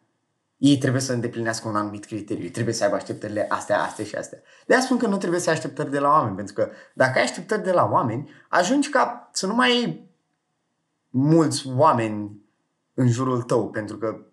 ei 0.57 0.77
trebuie 0.77 1.01
să 1.01 1.13
îndeplinească 1.13 1.67
un 1.67 1.75
anumit 1.75 2.05
criteriu, 2.05 2.49
trebuie 2.49 2.73
să 2.73 2.83
aibă 2.83 2.95
așteptările 2.95 3.45
astea, 3.49 3.81
astea 3.81 4.05
și 4.05 4.15
astea. 4.15 4.41
De 4.67 4.73
asta 4.73 4.85
spun 4.85 4.97
că 4.97 5.07
nu 5.07 5.17
trebuie 5.17 5.39
să 5.39 5.49
ai 5.49 5.55
așteptări 5.55 5.91
de 5.91 5.99
la 5.99 6.09
oameni, 6.09 6.35
pentru 6.35 6.53
că 6.53 6.69
dacă 6.93 7.17
ai 7.17 7.23
așteptări 7.23 7.63
de 7.63 7.71
la 7.71 7.89
oameni, 7.91 8.29
ajungi 8.49 8.89
ca 8.89 9.29
să 9.33 9.47
nu 9.47 9.55
mai 9.55 9.69
ai 9.69 10.09
mulți 11.09 11.67
oameni 11.75 12.41
în 12.93 13.07
jurul 13.07 13.41
tău, 13.41 13.69
pentru 13.69 13.97
că 13.97 14.25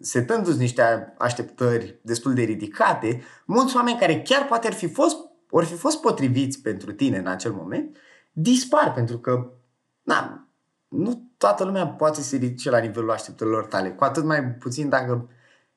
setându-ți 0.00 0.58
niște 0.58 1.14
așteptări 1.18 1.98
destul 2.02 2.34
de 2.34 2.42
ridicate, 2.42 3.22
mulți 3.44 3.76
oameni 3.76 3.98
care 3.98 4.22
chiar 4.22 4.46
poate 4.46 4.66
ar 4.66 4.72
fi 4.72 4.88
fost, 4.88 5.16
or 5.50 5.64
fi 5.64 5.74
fost 5.74 6.00
potriviți 6.00 6.60
pentru 6.62 6.92
tine 6.92 7.18
în 7.18 7.26
acel 7.26 7.52
moment, 7.52 7.96
dispar 8.32 8.92
pentru 8.92 9.18
că 9.18 9.50
na, 10.02 10.48
nu 10.88 11.30
toată 11.36 11.64
lumea 11.64 11.86
poate 11.86 12.16
să 12.16 12.22
se 12.22 12.36
ridice 12.36 12.70
la 12.70 12.78
nivelul 12.78 13.10
așteptărilor 13.10 13.66
tale, 13.66 13.90
cu 13.90 14.04
atât 14.04 14.24
mai 14.24 14.44
puțin 14.44 14.88
dacă 14.88 15.30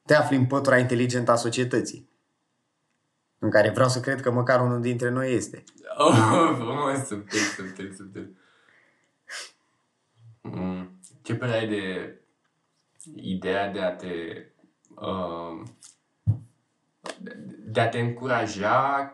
te 0.06 0.16
afli 0.16 0.36
în 0.36 0.46
pătura 0.46 0.78
inteligentă 0.78 1.32
a 1.32 1.36
societății. 1.36 2.12
În 3.40 3.50
care 3.50 3.70
vreau 3.70 3.90
să 3.90 4.00
cred 4.00 4.22
că 4.22 4.32
măcar 4.32 4.62
unul 4.62 4.82
dintre 4.82 5.10
noi 5.10 5.34
este. 5.34 5.64
Oh, 5.98 6.54
frumos, 6.56 7.08
subtil, 7.08 7.40
subtil, 7.40 7.94
subtil. 7.98 8.38
Mm. 10.42 11.00
Ce 11.22 11.36
părere 11.36 11.58
ai 11.58 11.68
de 11.68 12.16
ideea 13.16 13.72
de 13.72 13.80
a 13.80 13.96
te 13.96 14.46
uh, 14.96 15.68
de 17.66 17.80
a 17.80 17.90
te 17.90 18.00
încuraja 18.00 19.14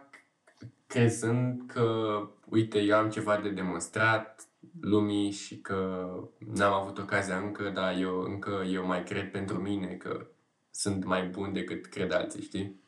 crezând 0.90 1.72
că 1.72 2.20
uite, 2.46 2.80
eu 2.80 2.98
am 2.98 3.10
ceva 3.10 3.38
de 3.38 3.50
demonstrat 3.50 4.48
lumii 4.82 5.32
și 5.32 5.58
că 5.58 6.10
n-am 6.38 6.74
avut 6.74 6.98
ocazia 6.98 7.38
încă, 7.38 7.70
dar 7.70 7.98
eu 7.98 8.20
încă 8.20 8.64
eu 8.70 8.86
mai 8.86 9.04
cred 9.04 9.32
pentru 9.32 9.62
mine 9.62 9.88
că 9.88 10.28
sunt 10.72 11.04
mai 11.04 11.28
bun 11.28 11.54
decât 11.54 11.86
cred 11.86 12.12
alții, 12.12 12.42
știi? 12.42 12.82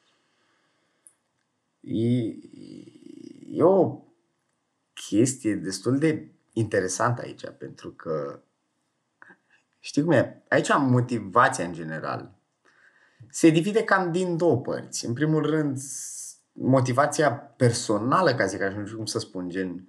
E, 1.79 2.27
e 3.57 3.63
o 3.63 4.01
chestie 4.93 5.55
destul 5.55 5.97
de 5.97 6.31
interesantă 6.53 7.21
aici, 7.21 7.43
pentru 7.57 7.89
că 7.89 8.41
știi 9.79 10.03
cum 10.03 10.11
e? 10.11 10.43
Aici 10.49 10.69
am 10.69 10.89
motivația 10.89 11.65
în 11.65 11.73
general. 11.73 12.39
Se 13.29 13.49
divide 13.49 13.83
cam 13.83 14.11
din 14.11 14.37
două 14.37 14.57
părți. 14.57 15.05
În 15.05 15.13
primul 15.13 15.45
rând, 15.45 15.77
motivația 16.61 17.31
personală, 17.31 18.33
ca 18.33 18.45
zic 18.45 18.61
așa, 18.61 18.77
nu 18.77 18.85
știu 18.85 18.97
cum 18.97 19.05
să 19.05 19.19
spun, 19.19 19.49
gen 19.49 19.85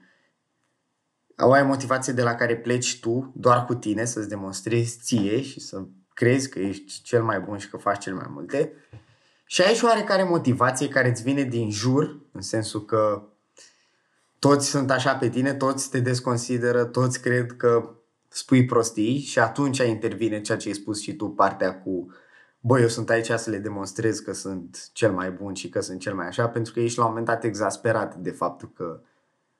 au 1.37 1.53
ai 1.53 1.63
motivație 1.63 2.13
de 2.13 2.23
la 2.23 2.35
care 2.35 2.57
pleci 2.57 3.01
tu, 3.01 3.33
doar 3.37 3.65
cu 3.65 3.75
tine, 3.75 4.05
să-ți 4.05 4.29
demonstrezi 4.29 4.99
ție 5.03 5.43
și 5.43 5.61
să 5.61 5.83
crezi 6.15 6.49
că 6.49 6.59
ești 6.59 7.03
cel 7.03 7.23
mai 7.23 7.41
bun 7.41 7.59
și 7.59 7.71
că 7.71 7.77
faci 7.77 8.03
cel 8.03 8.15
mai 8.15 8.27
multe. 8.29 8.73
Și 9.45 9.63
ai 9.63 9.75
și 9.75 9.85
oarecare 9.85 10.23
motivație 10.23 10.89
care 10.89 11.09
îți 11.09 11.23
vine 11.23 11.43
din 11.43 11.71
jur, 11.71 12.21
în 12.33 12.41
sensul 12.41 12.85
că 12.85 13.23
toți 14.39 14.69
sunt 14.69 14.91
așa 14.91 15.15
pe 15.15 15.29
tine, 15.29 15.55
toți 15.55 15.91
te 15.91 16.01
desconsideră, 16.01 16.85
toți 16.85 17.21
cred 17.21 17.57
că 17.57 17.91
spui 18.29 18.65
prostii 18.65 19.19
și 19.19 19.39
atunci 19.39 19.79
intervine 19.79 20.41
ceea 20.41 20.59
ce 20.59 20.69
ai 20.69 20.75
spus 20.75 21.01
și 21.01 21.15
tu, 21.15 21.29
partea 21.29 21.81
cu 21.81 22.13
bă, 22.65 22.81
eu 22.81 22.89
sunt 22.89 23.11
aici 23.11 23.31
să 23.31 23.51
le 23.51 23.59
demonstrez 23.59 24.19
că 24.19 24.33
sunt 24.33 24.91
cel 24.93 25.13
mai 25.13 25.31
bun 25.31 25.55
și 25.55 25.69
că 25.69 25.81
sunt 25.81 26.01
cel 26.01 26.15
mai 26.15 26.27
așa, 26.27 26.49
pentru 26.49 26.73
că 26.73 26.81
ești 26.81 26.99
la 26.99 27.05
un 27.05 27.09
moment 27.11 27.27
dat 27.27 27.45
exasperat 27.45 28.17
de 28.17 28.31
faptul 28.31 28.71
că, 28.75 29.01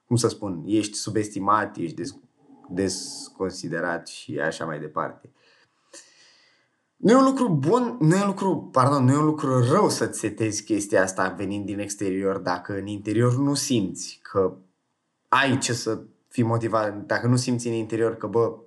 cum 0.07 0.17
să 0.17 0.29
spun, 0.29 0.63
ești 0.67 0.97
subestimat, 0.97 1.77
ești 1.77 1.97
des- 1.97 2.19
desconsiderat 2.69 4.07
și 4.07 4.39
așa 4.39 4.65
mai 4.65 4.81
departe. 4.81 5.31
Nu 6.97 7.11
e 7.11 7.15
un 7.15 7.25
lucru 7.25 7.49
bun, 7.49 7.97
nu 8.01 8.17
e 8.17 8.21
un 8.21 8.27
lucru, 8.27 8.69
pardon, 8.73 9.05
nu 9.05 9.13
e 9.13 9.17
un 9.17 9.25
lucru 9.25 9.65
rău 9.65 9.89
să-ți 9.89 10.19
setezi 10.19 10.65
chestia 10.65 11.03
asta 11.03 11.29
venind 11.29 11.67
din 11.67 11.79
exterior 11.79 12.39
dacă 12.39 12.79
în 12.79 12.87
interior 12.87 13.37
nu 13.37 13.55
simți 13.55 14.19
că 14.23 14.57
ai 15.29 15.59
ce 15.59 15.73
să 15.73 16.03
fii 16.29 16.43
motivat, 16.43 17.07
dacă 17.07 17.27
nu 17.27 17.37
simți 17.37 17.67
în 17.67 17.73
interior 17.73 18.17
că, 18.17 18.27
bă, 18.27 18.59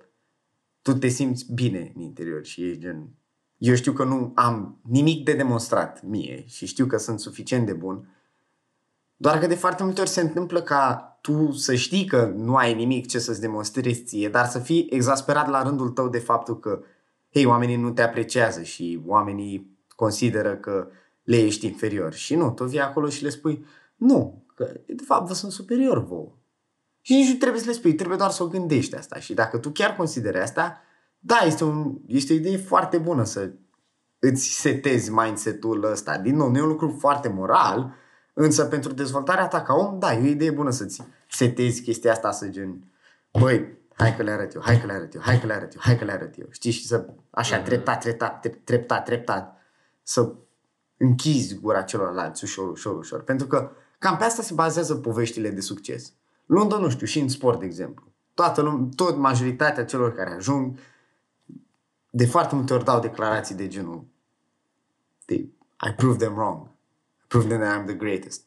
tu 0.82 0.92
te 0.92 1.08
simți 1.08 1.52
bine 1.52 1.92
în 1.94 2.00
interior 2.00 2.44
și 2.44 2.68
ești 2.68 2.80
gen, 2.80 3.08
eu 3.58 3.74
știu 3.74 3.92
că 3.92 4.04
nu 4.04 4.32
am 4.34 4.78
nimic 4.82 5.24
de 5.24 5.32
demonstrat 5.32 6.02
mie 6.02 6.44
și 6.46 6.66
știu 6.66 6.86
că 6.86 6.96
sunt 6.96 7.20
suficient 7.20 7.66
de 7.66 7.72
bun, 7.72 8.08
doar 9.16 9.38
că 9.38 9.46
de 9.46 9.54
foarte 9.54 9.82
multe 9.82 10.00
ori 10.00 10.10
se 10.10 10.20
întâmplă 10.20 10.62
ca 10.62 11.10
tu 11.20 11.52
să 11.52 11.74
știi 11.74 12.04
că 12.04 12.32
nu 12.36 12.56
ai 12.56 12.74
nimic 12.74 13.06
ce 13.06 13.18
să-ți 13.18 13.40
demonstrezi 13.40 14.02
ție, 14.02 14.28
dar 14.28 14.46
să 14.46 14.58
fii 14.58 14.86
exasperat 14.90 15.48
la 15.48 15.62
rândul 15.62 15.88
tău 15.88 16.08
de 16.08 16.18
faptul 16.18 16.58
că 16.58 16.82
hei, 17.32 17.44
oamenii 17.44 17.76
nu 17.76 17.90
te 17.90 18.02
apreciază 18.02 18.62
și 18.62 19.02
oamenii 19.06 19.78
consideră 19.88 20.56
că 20.56 20.88
le 21.22 21.36
ești 21.36 21.66
inferior. 21.66 22.12
Și 22.12 22.34
nu, 22.34 22.50
tu 22.50 22.64
vii 22.64 22.80
acolo 22.80 23.08
și 23.08 23.22
le 23.22 23.28
spui, 23.28 23.64
nu, 23.96 24.44
că 24.54 24.70
de 24.86 25.02
fapt 25.04 25.26
vă 25.26 25.34
sunt 25.34 25.52
superior 25.52 26.04
vouă. 26.04 26.32
Și 27.00 27.14
nici 27.14 27.28
nu 27.28 27.34
trebuie 27.34 27.60
să 27.60 27.66
le 27.66 27.72
spui, 27.72 27.94
trebuie 27.94 28.16
doar 28.18 28.30
să 28.30 28.42
o 28.42 28.48
gândești 28.48 28.96
asta. 28.96 29.18
Și 29.18 29.34
dacă 29.34 29.58
tu 29.58 29.70
chiar 29.70 29.96
consideri 29.96 30.38
asta, 30.38 30.80
da, 31.26 31.38
este, 31.44 31.64
un, 31.64 31.98
este 32.06 32.32
o 32.32 32.36
idee 32.36 32.56
foarte 32.56 32.98
bună 32.98 33.24
să 33.24 33.50
îți 34.18 34.60
setezi 34.60 35.10
mindset-ul 35.10 35.84
ăsta. 35.84 36.18
Din 36.18 36.36
nou, 36.36 36.50
nu 36.50 36.58
e 36.58 36.62
un 36.62 36.68
lucru 36.68 36.96
foarte 36.98 37.28
moral, 37.28 37.94
însă 38.32 38.64
pentru 38.64 38.92
dezvoltarea 38.92 39.48
ta 39.48 39.62
ca 39.62 39.74
om, 39.74 39.98
da, 39.98 40.12
e 40.12 40.22
o 40.22 40.26
idee 40.26 40.50
bună 40.50 40.70
să-ți 40.70 41.02
setezi 41.30 41.82
chestia 41.82 42.12
asta 42.12 42.30
să 42.30 42.48
gen, 42.48 42.92
băi, 43.40 43.78
hai 43.94 44.16
că 44.16 44.22
le 44.22 44.30
arăt 44.30 44.54
eu, 44.54 44.60
hai 44.64 44.80
că 44.80 44.86
le 44.86 44.92
arăt 44.92 45.14
eu, 45.14 45.20
hai 45.20 45.40
că 45.40 45.46
le 45.46 45.52
arăt 45.52 45.74
eu, 45.74 45.80
hai 45.80 45.98
că 45.98 46.04
le 46.04 46.12
arăt 46.12 46.38
eu. 46.38 46.46
Știi? 46.50 46.70
Și 46.70 46.86
să, 46.86 47.06
așa, 47.30 47.60
treptat, 47.60 48.00
treptat, 48.00 48.46
treptat, 48.64 49.04
treptat, 49.04 49.56
să 50.02 50.32
închizi 50.96 51.58
gura 51.60 51.82
celorlalți 51.82 52.44
ușor, 52.44 52.68
ușor, 52.68 52.96
ușor. 52.96 53.22
Pentru 53.22 53.46
că 53.46 53.70
cam 53.98 54.16
pe 54.16 54.24
asta 54.24 54.42
se 54.42 54.54
bazează 54.54 54.94
poveștile 54.94 55.50
de 55.50 55.60
succes. 55.60 56.12
Londra, 56.46 56.78
nu 56.78 56.88
știu, 56.88 57.06
și 57.06 57.20
în 57.20 57.28
sport, 57.28 57.58
de 57.58 57.64
exemplu. 57.64 58.12
Toată 58.34 58.60
lume, 58.60 58.88
tot 58.96 59.16
majoritatea 59.16 59.84
celor 59.84 60.14
care 60.14 60.30
ajung, 60.30 60.78
de 62.16 62.26
foarte 62.26 62.54
multe 62.54 62.74
ori 62.74 62.84
dau 62.84 63.00
declarații 63.00 63.54
de 63.54 63.68
genul 63.68 64.04
they, 65.24 65.52
I 65.88 65.92
prove 65.96 66.16
them 66.16 66.34
wrong. 66.34 66.66
I 67.22 67.24
prove 67.28 67.48
them 67.48 67.60
that 67.60 67.80
I'm 67.80 67.86
the 67.86 67.94
greatest. 67.94 68.42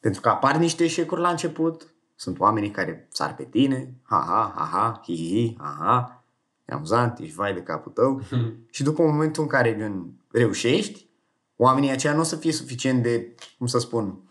Pentru 0.00 0.20
că 0.20 0.28
apar 0.28 0.56
niște 0.56 0.84
eșecuri 0.84 1.20
la 1.20 1.28
început, 1.28 1.94
sunt 2.14 2.38
oamenii 2.38 2.70
care 2.70 3.08
sar 3.10 3.34
pe 3.34 3.44
tine, 3.44 3.94
ha, 4.02 4.24
ha, 4.26 4.52
ha, 4.56 4.64
ha, 4.64 5.00
hi, 5.04 5.16
hi, 5.16 5.46
hi, 5.46 5.56
ha, 5.58 5.76
ha, 5.78 6.24
e 6.64 6.72
amuzant, 6.72 7.18
ești 7.18 7.34
vai 7.34 7.54
de 7.54 7.62
capul 7.62 7.92
tău. 7.92 8.20
și 8.74 8.82
după 8.82 9.02
momentul 9.02 9.42
în 9.42 9.48
care 9.48 9.76
gen, 9.76 10.12
reușești, 10.30 11.08
oamenii 11.56 11.90
aceia 11.90 12.14
nu 12.14 12.20
o 12.20 12.24
să 12.24 12.36
fie 12.36 12.52
suficient 12.52 13.02
de, 13.02 13.34
cum 13.58 13.66
să 13.66 13.78
spun, 13.78 14.30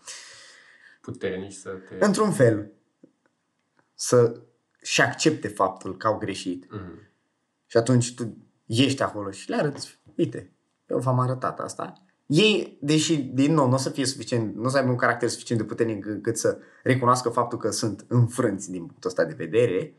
puternici 1.00 1.52
să 1.52 1.70
te... 1.70 2.04
Într-un 2.04 2.32
fel, 2.32 2.72
să 3.94 4.40
și 4.82 5.00
accepte 5.00 5.48
faptul 5.48 5.96
că 5.96 6.06
au 6.06 6.18
greșit. 6.18 6.66
Mm-hmm. 6.66 7.13
Și 7.74 7.80
atunci 7.80 8.14
tu 8.14 8.36
ești 8.66 9.02
acolo 9.02 9.30
și 9.30 9.48
le 9.48 9.56
arăți, 9.56 9.98
uite, 10.16 10.52
eu 10.86 10.98
v-am 10.98 11.18
arătat 11.18 11.60
asta. 11.60 12.04
Ei, 12.26 12.78
deși, 12.80 13.16
din 13.16 13.54
nou, 13.54 13.68
nu 13.68 13.74
o 13.74 13.76
să 13.76 13.90
fie 13.90 14.06
suficient, 14.06 14.54
nu 14.54 14.64
o 14.64 14.68
să 14.68 14.76
aibă 14.76 14.90
un 14.90 14.96
caracter 14.96 15.28
suficient 15.28 15.60
de 15.60 15.66
puternic 15.66 16.06
încât 16.06 16.36
să 16.36 16.58
recunoască 16.82 17.28
faptul 17.28 17.58
că 17.58 17.70
sunt 17.70 18.04
înfrânți 18.08 18.70
din 18.70 18.86
punctul 18.86 19.10
ăsta 19.10 19.24
de 19.24 19.34
vedere, 19.34 19.94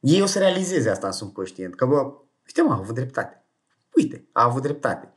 ei 0.00 0.22
o 0.22 0.26
să 0.26 0.38
realizeze 0.38 0.90
asta, 0.90 1.10
sunt 1.10 1.32
conștient, 1.32 1.74
că, 1.74 1.86
bă, 1.86 2.12
uite, 2.46 2.62
mă, 2.62 2.72
a 2.72 2.76
avut 2.76 2.94
dreptate. 2.94 3.44
Uite, 3.94 4.28
a 4.32 4.44
avut 4.44 4.62
dreptate. 4.62 5.14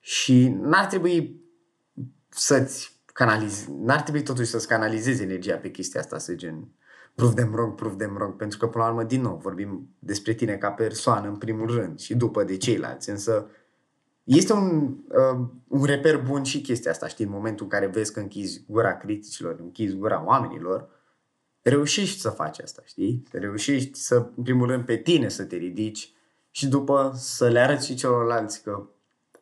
Și 0.00 0.48
n-ar 0.48 0.86
trebui 0.86 1.40
să-ți 2.28 3.00
canalizezi, 3.06 3.70
n-ar 3.70 4.02
trebui 4.02 4.22
totuși 4.22 4.50
să-ți 4.50 4.68
canalizezi 4.68 5.22
energia 5.22 5.56
pe 5.56 5.70
chestia 5.70 6.00
asta, 6.00 6.18
să 6.18 6.34
gen, 6.34 6.68
prove 7.14 7.34
them 7.34 7.52
wrong, 7.52 7.74
prove 7.74 7.94
them 7.94 8.14
wrong, 8.14 8.36
pentru 8.36 8.58
că, 8.58 8.66
până 8.66 8.84
la 8.84 8.90
urmă, 8.90 9.02
din 9.02 9.20
nou, 9.20 9.36
vorbim 9.36 9.88
despre 9.98 10.32
tine 10.32 10.56
ca 10.56 10.70
persoană, 10.70 11.28
în 11.28 11.36
primul 11.36 11.66
rând, 11.66 11.98
și 11.98 12.14
după 12.14 12.44
de 12.44 12.56
ceilalți, 12.56 13.10
însă 13.10 13.46
este 14.24 14.52
un, 14.52 14.96
uh, 15.08 15.46
un 15.68 15.84
reper 15.84 16.22
bun 16.22 16.42
și 16.42 16.60
chestia 16.60 16.90
asta, 16.90 17.08
știi, 17.08 17.24
în 17.24 17.30
momentul 17.30 17.64
în 17.64 17.70
care 17.70 17.86
vezi 17.86 18.12
că 18.12 18.20
închizi 18.20 18.64
gura 18.68 18.96
criticilor, 18.96 19.56
închizi 19.60 19.96
gura 19.96 20.24
oamenilor, 20.26 20.88
reușești 21.62 22.20
să 22.20 22.30
faci 22.30 22.60
asta, 22.60 22.82
știi? 22.84 23.22
Să 23.30 23.38
reușești 23.38 23.98
să, 23.98 24.30
în 24.36 24.42
primul 24.42 24.66
rând, 24.66 24.84
pe 24.84 24.96
tine 24.96 25.28
să 25.28 25.44
te 25.44 25.56
ridici 25.56 26.12
și 26.50 26.68
după 26.68 27.12
să 27.16 27.48
le 27.48 27.60
arăți 27.60 27.86
și 27.86 27.94
celorlalți 27.94 28.62
că 28.62 28.88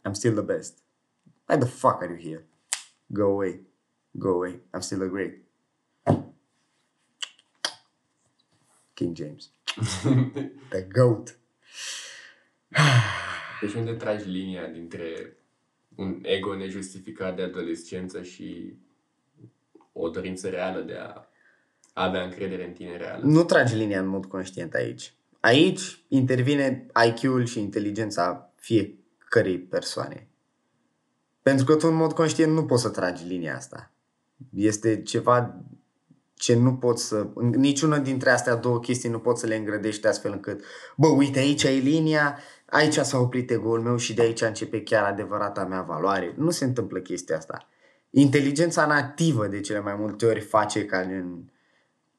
I'm 0.09 0.12
still 0.12 0.35
the 0.35 0.45
best. 0.45 0.79
Why 1.49 1.59
the 1.59 1.69
fuck 1.69 2.02
are 2.02 2.12
you 2.12 2.33
here? 2.33 2.49
Go 3.07 3.25
away. 3.25 3.67
Go 4.11 4.29
away. 4.29 4.62
I'm 4.76 4.81
still 4.81 5.02
a 5.02 5.07
great. 5.07 5.33
King 9.02 9.16
James. 9.16 9.50
the 10.71 10.87
GOAT. 10.92 11.38
Deci 13.61 13.73
unde 13.73 13.92
tragi 13.92 14.28
linia 14.28 14.66
dintre 14.66 15.37
un 15.94 16.18
ego 16.23 16.54
nejustificat 16.54 17.37
de 17.37 17.42
adolescență 17.42 18.23
și 18.23 18.75
o 19.92 20.09
dorință 20.09 20.49
reală 20.49 20.80
de 20.80 20.94
a 20.94 21.28
avea 21.92 22.23
încredere 22.23 22.66
în 22.66 22.73
tine 22.73 22.97
reală? 22.97 23.25
Nu 23.25 23.44
tragi 23.44 23.75
linia 23.75 24.00
în 24.00 24.06
mod 24.06 24.26
conștient 24.26 24.75
aici. 24.75 25.14
Aici 25.40 26.04
intervine 26.09 26.87
IQ-ul 27.06 27.44
și 27.44 27.61
inteligența 27.61 28.52
fiecărei 28.56 29.59
persoane. 29.59 30.28
Pentru 31.42 31.64
că 31.64 31.76
tu 31.76 31.87
în 31.87 31.94
mod 31.94 32.12
conștient 32.12 32.52
nu 32.52 32.64
poți 32.64 32.82
să 32.82 32.88
tragi 32.88 33.26
linia 33.26 33.56
asta. 33.56 33.92
Este 34.54 35.02
ceva 35.02 35.64
ce 36.42 36.56
nu 36.56 36.75
poți 36.75 37.04
să, 37.04 37.26
niciuna 37.56 37.99
dintre 37.99 38.30
astea 38.30 38.54
două 38.54 38.78
chestii 38.80 39.08
nu 39.08 39.18
poți 39.18 39.40
să 39.40 39.46
le 39.46 39.54
îngrădești 39.54 40.06
astfel 40.06 40.32
încât, 40.32 40.64
bă, 40.96 41.06
uite, 41.06 41.38
aici 41.38 41.62
e 41.62 41.68
linia, 41.68 42.38
aici 42.66 42.94
s-a 42.94 43.18
oprit 43.18 43.50
ego 43.50 43.80
meu 43.80 43.96
și 43.96 44.14
de 44.14 44.22
aici 44.22 44.40
începe 44.40 44.82
chiar 44.82 45.04
adevărata 45.04 45.64
mea 45.64 45.80
valoare. 45.80 46.34
Nu 46.37 46.50
se 46.50 46.64
întâmplă 46.64 46.99
chestia 46.99 47.37
asta. 47.37 47.68
Inteligența 48.11 48.87
nativă 48.87 49.46
de 49.46 49.61
cele 49.61 49.80
mai 49.80 49.94
multe 49.99 50.26
ori 50.26 50.40
face 50.40 50.84
ca 50.84 50.99
în, 50.99 51.44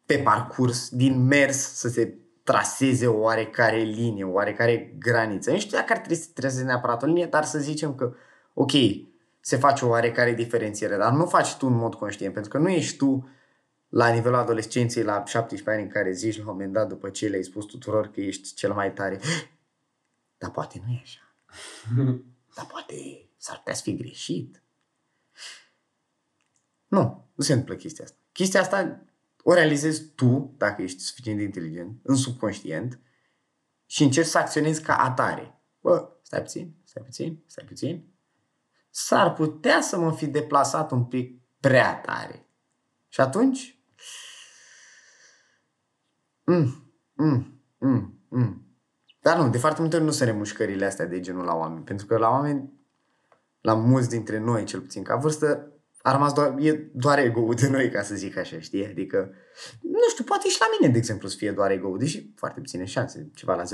pe 0.05 0.17
parcurs, 0.17 0.89
din 0.89 1.25
mers, 1.25 1.57
să 1.57 1.89
se 1.89 2.17
traseze 2.43 3.07
o 3.07 3.19
oarecare 3.19 3.81
linie, 3.81 4.23
o 4.23 4.31
oarecare 4.31 4.95
graniță. 4.99 5.51
Nu 5.51 5.59
știu 5.59 5.77
dacă 5.77 5.93
ar 5.93 5.97
trebui 5.97 6.17
să 6.17 6.29
traseze 6.33 6.63
neapărat 6.63 7.03
o 7.03 7.05
linie, 7.05 7.25
dar 7.25 7.43
să 7.43 7.59
zicem 7.59 7.95
că, 7.95 8.13
ok, 8.53 8.71
se 9.39 9.55
face 9.57 9.85
o 9.85 9.89
oarecare 9.89 10.33
diferențiere, 10.33 10.97
dar 10.97 11.11
nu 11.11 11.25
faci 11.25 11.55
tu 11.55 11.67
în 11.67 11.75
mod 11.75 11.95
conștient, 11.95 12.33
pentru 12.33 12.51
că 12.51 12.57
nu 12.57 12.69
ești 12.69 12.97
tu 12.97 13.27
la 13.93 14.07
nivelul 14.07 14.37
adolescenței 14.37 15.03
la 15.03 15.23
17 15.25 15.69
ani 15.69 15.81
în 15.81 15.89
care 15.89 16.11
zici 16.11 16.35
la 16.35 16.41
un 16.41 16.47
moment 16.47 16.73
dat 16.73 16.87
după 16.87 17.09
ce 17.09 17.27
le-ai 17.27 17.43
spus 17.43 17.65
tuturor 17.65 18.11
că 18.11 18.21
ești 18.21 18.53
cel 18.53 18.73
mai 18.73 18.93
tare, 18.93 19.19
dar 20.37 20.51
poate 20.51 20.81
nu 20.85 20.91
e 20.91 20.99
așa. 21.01 21.35
dar 22.55 22.65
poate 22.65 23.29
s-ar 23.37 23.57
putea 23.57 23.73
să 23.73 23.81
fi 23.81 23.95
greșit. 23.95 24.63
Nu, 26.87 27.29
nu 27.33 27.43
se 27.43 27.51
întâmplă 27.51 27.75
chestia 27.75 28.03
asta. 28.03 28.17
Chestia 28.31 28.61
asta 28.61 29.05
o 29.43 29.53
realizezi 29.53 30.03
tu, 30.03 30.53
dacă 30.57 30.81
ești 30.81 30.99
suficient 30.99 31.37
de 31.37 31.43
inteligent, 31.43 31.99
în 32.03 32.15
subconștient, 32.15 32.99
și 33.85 34.03
încerci 34.03 34.27
să 34.27 34.37
acționezi 34.37 34.81
ca 34.81 34.95
atare. 34.95 35.61
Bă, 35.81 36.09
stai 36.21 36.41
puțin, 36.41 36.75
stai 36.83 37.03
puțin, 37.03 37.43
stai 37.47 37.65
puțin. 37.65 38.13
S-ar 38.89 39.33
putea 39.33 39.81
să 39.81 39.97
mă 39.97 40.13
fi 40.13 40.27
deplasat 40.27 40.91
un 40.91 41.05
pic 41.05 41.41
prea 41.59 41.95
tare. 41.95 42.47
Și 43.07 43.21
atunci... 43.21 43.77
Mm, 46.43 46.93
mm, 47.13 47.61
mm, 47.77 48.19
mm. 48.29 48.67
Dar 49.21 49.37
nu, 49.37 49.49
de 49.49 49.57
foarte 49.57 49.81
multe 49.81 49.95
ori 49.95 50.05
nu 50.05 50.11
sunt 50.11 50.29
remușcările 50.29 50.85
astea 50.85 51.05
de 51.05 51.19
genul 51.19 51.45
la 51.45 51.55
oameni. 51.55 51.83
Pentru 51.83 52.05
că 52.05 52.17
la 52.17 52.29
oameni, 52.29 52.73
la 53.61 53.73
mulți 53.73 54.09
dintre 54.09 54.39
noi, 54.39 54.63
cel 54.63 54.79
puțin 54.79 55.03
ca 55.03 55.15
vârstă, 55.15 55.67
a 56.01 56.11
rămas 56.11 56.33
doar, 56.33 56.55
e 56.59 56.89
doar 56.93 57.19
ego 57.19 57.53
de 57.53 57.69
noi, 57.69 57.89
ca 57.89 58.01
să 58.01 58.15
zic 58.15 58.37
așa, 58.37 58.59
știi? 58.59 58.87
Adică, 58.87 59.33
nu 59.81 60.09
știu, 60.09 60.23
poate 60.23 60.47
și 60.47 60.57
la 60.59 60.65
mine, 60.79 60.91
de 60.91 60.97
exemplu, 60.97 61.27
să 61.27 61.35
fie 61.37 61.51
doar 61.51 61.71
ego 61.71 61.95
deși 61.97 62.31
foarte 62.35 62.59
puține 62.59 62.85
șanse, 62.85 63.29
ceva 63.35 63.55
la 63.55 63.63
0,0000. 63.63 63.67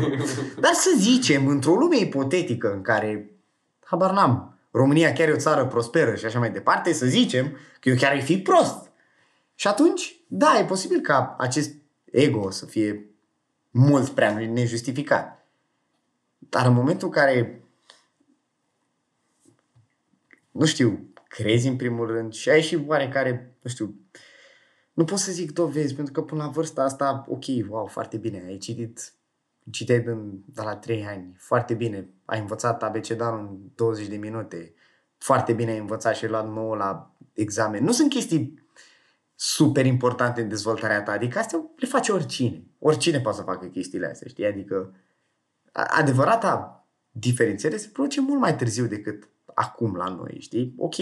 Dar 0.60 0.72
să 0.72 0.90
zicem, 0.96 1.46
într-o 1.48 1.74
lume 1.74 1.98
ipotetică 1.98 2.72
în 2.72 2.82
care, 2.82 3.30
habar 3.84 4.12
n-am, 4.12 4.57
România 4.70 5.12
chiar 5.12 5.28
e 5.28 5.32
o 5.32 5.36
țară 5.36 5.66
prosperă 5.66 6.14
și 6.14 6.24
așa 6.24 6.38
mai 6.38 6.50
departe, 6.50 6.92
să 6.92 7.06
zicem 7.06 7.56
că 7.80 7.88
eu 7.88 7.96
chiar 7.96 8.12
ai 8.12 8.20
fi 8.20 8.38
prost. 8.38 8.90
Și 9.54 9.66
atunci, 9.66 10.20
da, 10.26 10.58
e 10.58 10.64
posibil 10.64 11.00
ca 11.00 11.36
acest 11.38 11.74
ego 12.04 12.50
să 12.50 12.66
fie 12.66 13.10
mult 13.70 14.08
prea 14.08 14.32
nejustificat. 14.32 15.46
Dar 16.38 16.66
în 16.66 16.72
momentul 16.72 17.08
în 17.08 17.14
care 17.14 17.62
nu 20.50 20.66
știu, 20.66 21.12
crezi 21.28 21.68
în 21.68 21.76
primul 21.76 22.06
rând 22.06 22.32
și 22.32 22.50
ai 22.50 22.62
și 22.62 22.84
oarecare, 22.86 23.56
nu 23.62 23.70
știu, 23.70 23.94
nu 24.92 25.04
pot 25.04 25.18
să 25.18 25.32
zic 25.32 25.52
dovezi, 25.52 25.94
pentru 25.94 26.12
că 26.12 26.22
până 26.22 26.42
la 26.42 26.48
vârsta 26.48 26.82
asta, 26.82 27.24
ok, 27.28 27.44
wow, 27.68 27.86
foarte 27.86 28.16
bine, 28.16 28.44
ai 28.46 28.58
citit, 28.58 29.12
citeai 29.70 30.00
din, 30.00 30.42
de 30.46 30.62
la 30.62 30.76
3 30.76 31.06
ani, 31.06 31.34
foarte 31.36 31.74
bine, 31.74 32.08
ai 32.24 32.40
învățat 32.40 32.82
abecedarul 32.82 33.38
în 33.38 33.58
20 33.74 34.06
de 34.06 34.16
minute, 34.16 34.74
foarte 35.18 35.52
bine 35.52 35.70
ai 35.70 35.78
învățat 35.78 36.16
și 36.16 36.24
ai 36.24 36.30
luat 36.30 36.52
nou 36.52 36.72
la 36.72 37.16
examen. 37.32 37.84
Nu 37.84 37.92
sunt 37.92 38.10
chestii 38.10 38.66
super 39.34 39.86
importante 39.86 40.40
în 40.40 40.48
dezvoltarea 40.48 41.02
ta, 41.02 41.12
adică 41.12 41.38
astea 41.38 41.70
le 41.76 41.86
face 41.86 42.12
oricine. 42.12 42.66
Oricine 42.78 43.20
poate 43.20 43.36
să 43.36 43.42
facă 43.42 43.66
chestiile 43.66 44.06
astea, 44.06 44.28
știi? 44.28 44.46
Adică 44.46 44.94
adevărata 45.72 46.86
diferențiere 47.10 47.76
se 47.76 47.88
produce 47.92 48.20
mult 48.20 48.40
mai 48.40 48.56
târziu 48.56 48.86
decât 48.86 49.28
acum 49.54 49.96
la 49.96 50.08
noi, 50.08 50.36
știi? 50.40 50.74
Ok, 50.76 50.94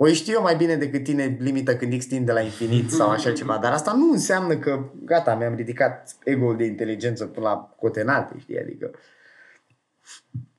o 0.00 0.06
știu 0.06 0.32
eu 0.32 0.42
mai 0.42 0.56
bine 0.56 0.76
decât 0.76 1.04
tine 1.04 1.36
limita 1.40 1.76
când 1.76 1.98
X 1.98 2.06
de 2.08 2.32
la 2.32 2.40
infinit 2.40 2.90
sau 2.90 3.08
așa 3.10 3.32
ceva, 3.32 3.58
dar 3.58 3.72
asta 3.72 3.92
nu 3.92 4.10
înseamnă 4.10 4.58
că 4.58 4.90
gata, 5.04 5.34
mi-am 5.34 5.54
ridicat 5.54 6.16
ego 6.24 6.54
de 6.54 6.64
inteligență 6.64 7.26
până 7.26 7.48
la 7.48 7.56
cote 7.56 8.00
înalte, 8.00 8.38
știi? 8.38 8.58
Adică 8.58 8.90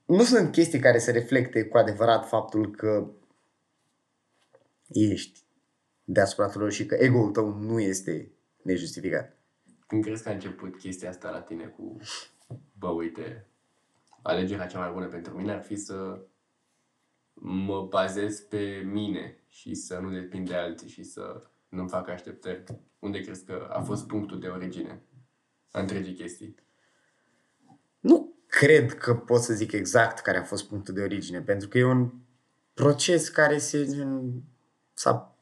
nu 0.04 0.22
sunt 0.22 0.52
chestii 0.52 0.78
care 0.78 0.98
să 0.98 1.10
reflecte 1.10 1.64
cu 1.64 1.76
adevărat 1.76 2.28
faptul 2.28 2.70
că 2.70 3.10
ești 4.88 5.40
deasupra 6.04 6.46
tuturor 6.46 6.72
și 6.72 6.86
că 6.86 6.94
ego-ul 6.94 7.30
tău 7.30 7.54
nu 7.54 7.80
este 7.80 8.30
nejustificat. 8.62 9.36
Când 9.86 10.04
crezi 10.04 10.22
că 10.22 10.28
a 10.28 10.32
început 10.32 10.78
chestia 10.78 11.08
asta 11.08 11.30
la 11.30 11.40
tine 11.40 11.64
cu, 11.64 11.96
bă, 12.78 12.88
uite, 12.88 13.46
alegerea 14.22 14.66
cea 14.66 14.78
mai 14.78 14.90
bună 14.92 15.06
pentru 15.06 15.36
mine 15.36 15.52
ar 15.52 15.62
fi 15.62 15.76
să 15.76 16.20
mă 17.42 17.86
bazez 17.88 18.40
pe 18.40 18.82
mine 18.92 19.44
și 19.48 19.74
să 19.74 19.98
nu 19.98 20.10
depind 20.10 20.48
de 20.48 20.54
alții 20.54 20.88
și 20.88 21.02
să 21.02 21.42
nu-mi 21.68 21.88
fac 21.88 22.08
așteptări. 22.08 22.64
Unde 22.98 23.20
crezi 23.20 23.44
că 23.44 23.68
a 23.72 23.80
fost 23.80 24.06
punctul 24.06 24.40
de 24.40 24.46
origine 24.46 25.02
a 25.70 25.80
întregii 25.80 26.14
chestii? 26.14 26.54
Nu 28.00 28.34
cred 28.46 28.94
că 28.94 29.14
pot 29.14 29.40
să 29.40 29.54
zic 29.54 29.72
exact 29.72 30.18
care 30.18 30.38
a 30.38 30.42
fost 30.42 30.68
punctul 30.68 30.94
de 30.94 31.02
origine, 31.02 31.40
pentru 31.40 31.68
că 31.68 31.78
e 31.78 31.84
un 31.84 32.12
proces 32.74 33.28
care 33.28 33.58
se, 33.58 34.06
s-a 34.94 35.34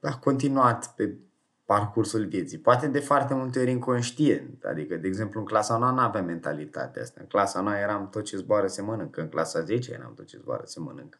a 0.00 0.18
continuat 0.18 0.94
pe 0.94 1.16
parcursul 1.64 2.26
vieții. 2.26 2.58
Poate 2.58 2.86
de 2.86 3.00
foarte 3.00 3.34
multe 3.34 3.60
ori 3.60 3.70
inconștient. 3.70 4.64
Adică, 4.64 4.96
de 4.96 5.06
exemplu, 5.06 5.40
în 5.40 5.46
clasa 5.46 5.78
9 5.78 5.92
nu 5.92 5.98
aveam 6.00 6.24
mentalitatea 6.24 7.02
asta. 7.02 7.20
În 7.20 7.26
clasa 7.26 7.60
9 7.60 7.76
eram 7.76 8.08
tot 8.08 8.24
ce 8.24 8.36
zboară 8.36 8.66
se 8.66 8.82
mănâncă. 8.82 9.20
În 9.20 9.28
clasa 9.28 9.60
10 9.60 9.92
eram 9.92 10.14
tot 10.14 10.26
ce 10.26 10.36
zboară 10.36 10.62
se 10.64 10.80
mănâncă. 10.80 11.18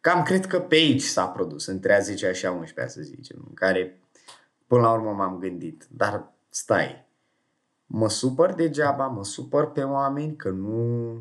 Cam 0.00 0.22
cred 0.22 0.46
că 0.46 0.60
pe 0.60 0.74
aici 0.74 1.02
s-a 1.02 1.28
produs, 1.28 1.66
între 1.66 1.94
a 1.94 1.98
10 1.98 2.32
și 2.32 2.46
a 2.46 2.50
11 2.50 2.94
să 2.94 3.02
zicem, 3.02 3.44
în 3.48 3.54
care 3.54 4.00
până 4.66 4.82
la 4.82 4.92
urmă 4.92 5.12
m-am 5.12 5.38
gândit, 5.38 5.86
dar 5.90 6.32
stai, 6.48 7.06
mă 7.86 8.08
supăr 8.08 8.52
degeaba, 8.52 9.06
mă 9.06 9.24
supăr 9.24 9.72
pe 9.72 9.82
oameni 9.82 10.36
că 10.36 10.48
nu, 10.48 11.12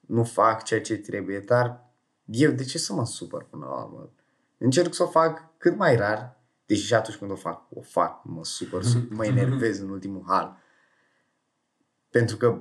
nu 0.00 0.24
fac 0.24 0.62
ceea 0.62 0.80
ce 0.80 0.96
trebuie, 0.96 1.40
dar 1.40 1.86
eu 2.24 2.50
de 2.50 2.64
ce 2.64 2.78
să 2.78 2.92
mă 2.92 3.06
supăr 3.06 3.46
până 3.50 3.66
la 3.66 3.82
urmă? 3.82 4.10
Încerc 4.58 4.94
să 4.94 5.02
o 5.02 5.06
fac 5.06 5.58
cât 5.58 5.76
mai 5.76 5.96
rar, 5.96 6.40
deși 6.66 6.86
și 6.86 6.94
atunci 6.94 7.16
când 7.16 7.30
o 7.30 7.34
fac, 7.34 7.62
o 7.70 7.80
fac, 7.80 8.24
mă 8.24 8.44
supăr, 8.44 8.82
mă 9.08 9.24
enervez 9.24 9.80
în 9.80 9.88
ultimul 9.88 10.24
hal. 10.26 10.56
Pentru 12.10 12.36
că, 12.36 12.58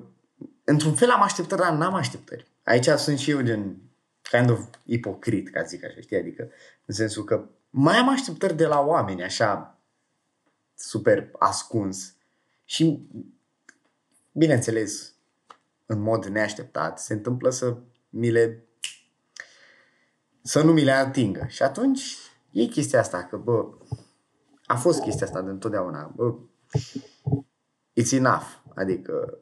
într-un 0.64 0.94
fel 0.94 1.10
am 1.10 1.22
așteptări, 1.22 1.62
dar 1.62 1.74
n-am 1.74 1.94
așteptări. 1.94 2.52
Aici 2.64 2.86
sunt 2.86 3.18
și 3.18 3.32
eu 3.32 3.42
gen, 3.42 3.78
kind 4.30 4.50
of 4.50 4.66
ipocrit, 4.84 5.50
ca 5.50 5.64
zic 5.64 5.84
așa, 5.84 6.00
știi? 6.00 6.18
Adică, 6.18 6.50
în 6.86 6.94
sensul 6.94 7.24
că 7.24 7.50
mai 7.70 7.98
am 7.98 8.10
așteptări 8.10 8.56
de 8.56 8.66
la 8.66 8.80
oameni, 8.80 9.24
așa, 9.24 9.80
super 10.76 11.30
ascuns. 11.40 12.16
Și, 12.66 13.08
bineînțeles, 14.32 15.14
în 15.86 16.00
mod 16.00 16.26
neașteptat, 16.26 17.00
se 17.00 17.14
întâmplă 17.14 17.50
să 17.50 17.78
mi 18.10 18.32
le 18.32 18.68
să 20.48 20.64
nu 20.64 20.74
mi 20.74 20.84
le 20.84 20.92
atingă. 20.92 21.46
Și 21.48 21.64
atunci 21.64 22.18
e 22.52 22.66
chestia 22.66 23.00
asta, 23.00 23.24
că, 23.24 23.38
bă, 23.38 23.68
a 24.66 24.76
fost 24.76 25.02
chestia 25.02 25.26
asta 25.26 25.42
de 25.42 25.50
întotdeauna, 25.50 26.14
bă, 26.16 26.36
it's 28.02 28.12
enough. 28.12 28.46
Adică, 28.76 29.38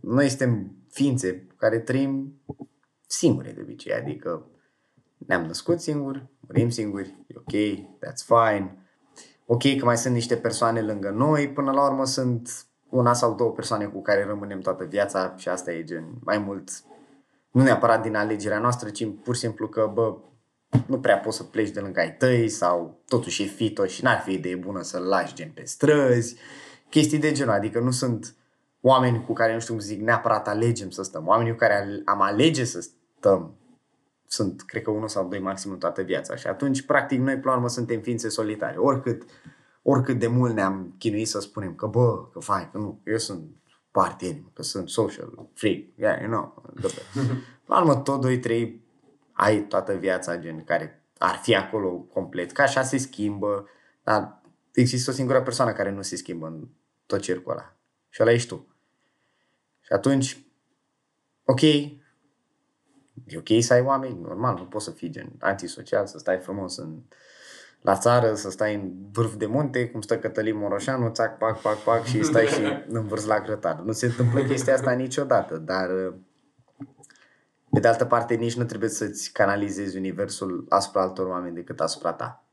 noi 0.00 0.28
suntem 0.28 0.77
ființe 0.90 1.46
care 1.56 1.78
trăim 1.78 2.40
singure 3.06 3.52
de 3.52 3.60
obicei, 3.60 3.92
adică 3.92 4.46
ne-am 5.16 5.44
născut 5.44 5.80
singuri, 5.80 6.26
murim 6.40 6.68
singuri, 6.68 7.16
e 7.26 7.34
ok, 7.36 7.86
that's 8.06 8.24
fine. 8.26 8.76
Ok 9.46 9.76
că 9.78 9.84
mai 9.84 9.96
sunt 9.96 10.14
niște 10.14 10.36
persoane 10.36 10.80
lângă 10.80 11.10
noi, 11.10 11.52
până 11.52 11.70
la 11.70 11.86
urmă 11.86 12.04
sunt 12.04 12.66
una 12.88 13.12
sau 13.12 13.34
două 13.34 13.50
persoane 13.50 13.84
cu 13.84 14.02
care 14.02 14.24
rămânem 14.24 14.60
toată 14.60 14.84
viața 14.84 15.34
și 15.36 15.48
asta 15.48 15.72
e 15.72 15.84
gen 15.84 16.04
mai 16.20 16.38
mult, 16.38 16.70
nu 17.50 17.62
neapărat 17.62 18.02
din 18.02 18.14
alegerea 18.14 18.58
noastră, 18.58 18.90
ci 18.90 19.08
pur 19.24 19.34
și 19.34 19.40
simplu 19.40 19.68
că, 19.68 19.90
bă, 19.94 20.16
nu 20.86 21.00
prea 21.00 21.18
poți 21.18 21.36
să 21.36 21.42
pleci 21.42 21.70
de 21.70 21.80
lângă 21.80 22.00
ai 22.00 22.16
tăi 22.16 22.48
sau 22.48 23.02
totuși 23.06 23.42
e 23.42 23.46
fito 23.46 23.86
și 23.86 24.02
n-ar 24.02 24.20
fi 24.20 24.32
idee 24.32 24.56
bună 24.56 24.82
să-l 24.82 25.02
lași 25.02 25.34
gen 25.34 25.50
pe 25.54 25.62
străzi, 25.64 26.36
chestii 26.88 27.18
de 27.18 27.32
genul, 27.32 27.52
adică 27.52 27.80
nu 27.80 27.90
sunt 27.90 28.34
oameni 28.80 29.24
cu 29.24 29.32
care, 29.32 29.52
nu 29.52 29.60
știu 29.60 29.74
cum 29.74 29.82
zic, 29.82 30.00
neapărat 30.00 30.48
alegem 30.48 30.90
să 30.90 31.02
stăm. 31.02 31.26
Oamenii 31.26 31.52
cu 31.52 31.58
care 31.58 32.02
am 32.04 32.20
alege 32.20 32.64
să 32.64 32.80
stăm 32.80 33.58
sunt, 34.28 34.62
cred 34.62 34.82
că, 34.82 34.90
unul 34.90 35.08
sau 35.08 35.28
doi 35.28 35.40
maxim 35.40 35.70
în 35.70 35.78
toată 35.78 36.02
viața. 36.02 36.36
Și 36.36 36.46
atunci, 36.46 36.82
practic, 36.82 37.20
noi, 37.20 37.38
pe 37.38 37.48
urmă, 37.48 37.68
suntem 37.68 38.00
ființe 38.00 38.28
solitare. 38.28 38.76
Oricât, 38.76 39.22
oricât 39.82 40.18
de 40.18 40.26
mult 40.26 40.54
ne-am 40.54 40.94
chinuit 40.98 41.28
să 41.28 41.40
spunem 41.40 41.74
că, 41.74 41.86
bă, 41.86 42.28
că 42.32 42.38
fai, 42.38 42.70
că 42.72 42.78
nu, 42.78 43.00
eu 43.04 43.16
sunt 43.16 43.42
party 43.90 44.42
că 44.54 44.62
sunt 44.62 44.88
social 44.88 45.48
freak, 45.54 45.78
yeah, 45.94 46.20
you 46.20 46.30
know. 46.30 46.62
La 47.66 47.80
urmă, 47.80 47.94
tot 47.94 48.20
doi, 48.20 48.38
trei, 48.38 48.84
ai 49.32 49.60
toată 49.60 49.94
viața, 49.94 50.38
gen, 50.38 50.64
care 50.64 51.02
ar 51.18 51.36
fi 51.42 51.56
acolo 51.56 51.90
complet, 51.90 52.52
că 52.52 52.62
așa 52.62 52.82
se 52.82 52.96
schimbă, 52.96 53.68
dar 54.02 54.42
există 54.72 55.10
o 55.10 55.14
singură 55.14 55.42
persoană 55.42 55.72
care 55.72 55.90
nu 55.90 56.02
se 56.02 56.16
schimbă 56.16 56.46
în 56.46 56.68
tot 57.06 57.20
cercul 57.20 57.52
ăla. 57.52 57.77
Și 58.18 58.24
ăla 58.24 58.32
ești 58.32 58.48
tu. 58.48 58.66
Și 59.80 59.92
atunci, 59.92 60.46
ok, 61.44 61.62
e 61.62 62.00
ok 63.36 63.48
să 63.60 63.72
ai 63.72 63.80
oameni, 63.80 64.20
normal, 64.20 64.56
nu 64.58 64.64
poți 64.64 64.84
să 64.84 64.90
fii 64.90 65.10
gen 65.10 65.32
antisocial, 65.38 66.06
să 66.06 66.18
stai 66.18 66.38
frumos 66.38 66.76
în, 66.76 67.02
la 67.80 67.96
țară, 67.96 68.34
să 68.34 68.50
stai 68.50 68.74
în 68.74 68.92
vârf 69.12 69.34
de 69.34 69.46
munte, 69.46 69.88
cum 69.88 70.00
stă 70.00 70.18
Cătălin 70.18 70.56
Moroșanu, 70.56 71.10
țac, 71.10 71.38
pac, 71.38 71.60
pac, 71.60 71.76
pac 71.76 72.04
și 72.04 72.22
stai 72.22 72.46
și 72.46 72.62
învârți 72.88 73.26
la 73.26 73.40
grătar. 73.40 73.80
Nu 73.80 73.92
se 73.92 74.06
întâmplă 74.06 74.44
chestia 74.44 74.74
asta 74.74 74.92
niciodată, 74.92 75.56
dar 75.56 76.14
pe 77.70 77.80
de 77.80 77.88
altă 77.88 78.04
parte 78.04 78.34
nici 78.34 78.56
nu 78.56 78.64
trebuie 78.64 78.90
să-ți 78.90 79.32
canalizezi 79.32 79.96
universul 79.96 80.66
asupra 80.68 81.02
altor 81.02 81.26
oameni 81.26 81.54
decât 81.54 81.80
asupra 81.80 82.12
ta. 82.12 82.47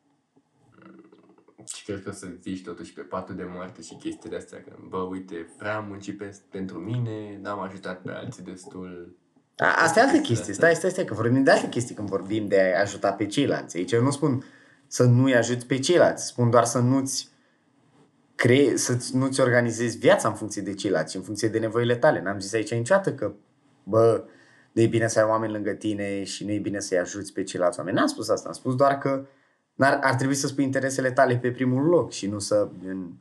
Și 1.65 1.83
cred 1.85 2.03
că 2.03 2.11
să 2.11 2.27
zici 2.41 2.63
totuși 2.63 2.93
pe 2.93 3.01
patul 3.01 3.35
de 3.35 3.47
moarte 3.53 3.81
și 3.81 3.95
chestiile 3.95 4.37
astea, 4.37 4.63
că 4.67 4.75
bă, 4.89 4.97
uite, 4.97 5.49
prea 5.57 5.75
am 5.75 5.85
muncit 5.87 6.17
pe, 6.17 6.37
pentru 6.49 6.77
mine, 6.77 7.39
n-am 7.41 7.59
ajutat 7.59 8.01
pe 8.01 8.11
alții 8.11 8.43
destul. 8.43 9.15
A, 9.57 9.75
asta 9.83 9.99
e 9.99 10.03
altă 10.03 10.17
chestie, 10.17 10.53
stai, 10.53 10.75
stai, 10.75 10.89
stai, 10.89 11.05
că 11.05 11.13
vorbim 11.13 11.43
de 11.43 11.51
alte 11.51 11.69
chestii 11.69 11.95
când 11.95 12.09
vorbim 12.09 12.47
de 12.47 12.73
a 12.75 12.79
ajuta 12.79 13.11
pe 13.11 13.25
ceilalți. 13.25 13.77
Aici 13.77 13.91
eu 13.91 14.01
nu 14.01 14.11
spun 14.11 14.43
să 14.87 15.03
nu-i 15.03 15.35
ajuți 15.35 15.65
pe 15.65 15.79
ceilalți, 15.79 16.25
spun 16.25 16.49
doar 16.49 16.65
să 16.65 16.79
nu-ți 16.79 17.29
cree, 18.35 18.77
să 18.77 18.97
nu-ți 19.13 19.41
organizezi 19.41 19.97
viața 19.97 20.27
în 20.27 20.33
funcție 20.33 20.61
de 20.61 20.73
ceilalți, 20.73 21.15
în 21.15 21.21
funcție 21.21 21.47
de 21.47 21.59
nevoile 21.59 21.95
tale. 21.95 22.21
N-am 22.21 22.39
zis 22.39 22.53
aici 22.53 22.73
niciodată 22.73 23.13
că, 23.13 23.33
bă, 23.83 24.23
nu 24.71 24.81
e 24.81 24.87
bine 24.87 25.07
să 25.07 25.19
ai 25.19 25.25
oameni 25.25 25.51
lângă 25.51 25.71
tine 25.71 26.23
și 26.23 26.45
nu 26.45 26.51
e 26.51 26.59
bine 26.59 26.79
să-i 26.79 26.97
ajuți 26.97 27.33
pe 27.33 27.43
ceilalți 27.43 27.79
oameni. 27.79 27.97
N-am 27.97 28.07
spus 28.07 28.29
asta, 28.29 28.47
am 28.47 28.53
spus 28.53 28.75
doar 28.75 28.97
că 28.97 29.25
ar 29.77 29.99
ar 30.01 30.15
trebui 30.15 30.35
să 30.35 30.47
spui 30.47 30.63
interesele 30.63 31.11
tale 31.11 31.37
pe 31.37 31.51
primul 31.51 31.83
loc 31.83 32.11
și 32.11 32.27
nu 32.27 32.39
să 32.39 32.69
în, 32.85 33.11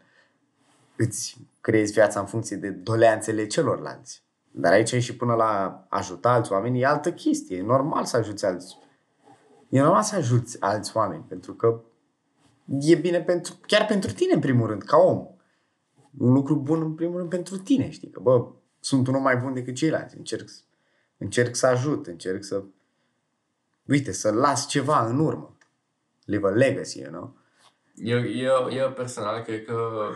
îți 0.96 1.36
creezi 1.60 1.92
viața 1.92 2.20
în 2.20 2.26
funcție 2.26 2.56
de 2.56 2.70
doleanțele 2.70 3.46
celorlalți. 3.46 4.22
Dar 4.50 4.72
aici 4.72 4.92
e 4.92 5.00
și 5.00 5.16
până 5.16 5.34
la 5.34 5.84
ajuta 5.88 6.32
alți 6.32 6.52
oameni 6.52 6.80
e 6.80 6.86
altă 6.86 7.12
chestie. 7.12 7.56
E 7.56 7.62
normal 7.62 8.04
să 8.04 8.16
ajuți 8.16 8.46
alți. 8.46 8.78
E 9.68 9.80
normal 9.80 10.02
să 10.02 10.16
ajuți 10.16 10.60
alți 10.60 10.96
oameni 10.96 11.24
pentru 11.28 11.54
că 11.54 11.80
e 12.66 12.94
bine 12.94 13.20
pentru, 13.20 13.54
chiar 13.66 13.86
pentru 13.86 14.12
tine 14.12 14.34
în 14.34 14.40
primul 14.40 14.66
rând, 14.66 14.82
ca 14.82 14.96
om. 14.96 15.26
Un 16.18 16.32
lucru 16.32 16.56
bun 16.56 16.82
în 16.82 16.94
primul 16.94 17.16
rând 17.16 17.28
pentru 17.28 17.56
tine, 17.58 17.90
știi? 17.90 18.10
Că, 18.10 18.20
bă, 18.20 18.46
sunt 18.80 19.06
unul 19.06 19.20
mai 19.20 19.36
bun 19.36 19.54
decât 19.54 19.74
ceilalți. 19.74 20.16
Încerc, 20.16 20.48
încerc 21.18 21.54
să 21.54 21.66
ajut, 21.66 22.06
încerc 22.06 22.44
să, 22.44 22.62
uite, 23.86 24.12
să 24.12 24.30
las 24.30 24.66
ceva 24.66 25.06
în 25.06 25.18
urmă 25.18 25.53
leave 26.24 26.46
a 26.46 26.50
legacy, 26.50 27.00
you 27.00 27.10
know? 27.10 27.36
Eu, 27.94 28.26
eu, 28.26 28.70
eu 28.70 28.92
personal 28.92 29.42
cred 29.42 29.64
că 29.64 30.10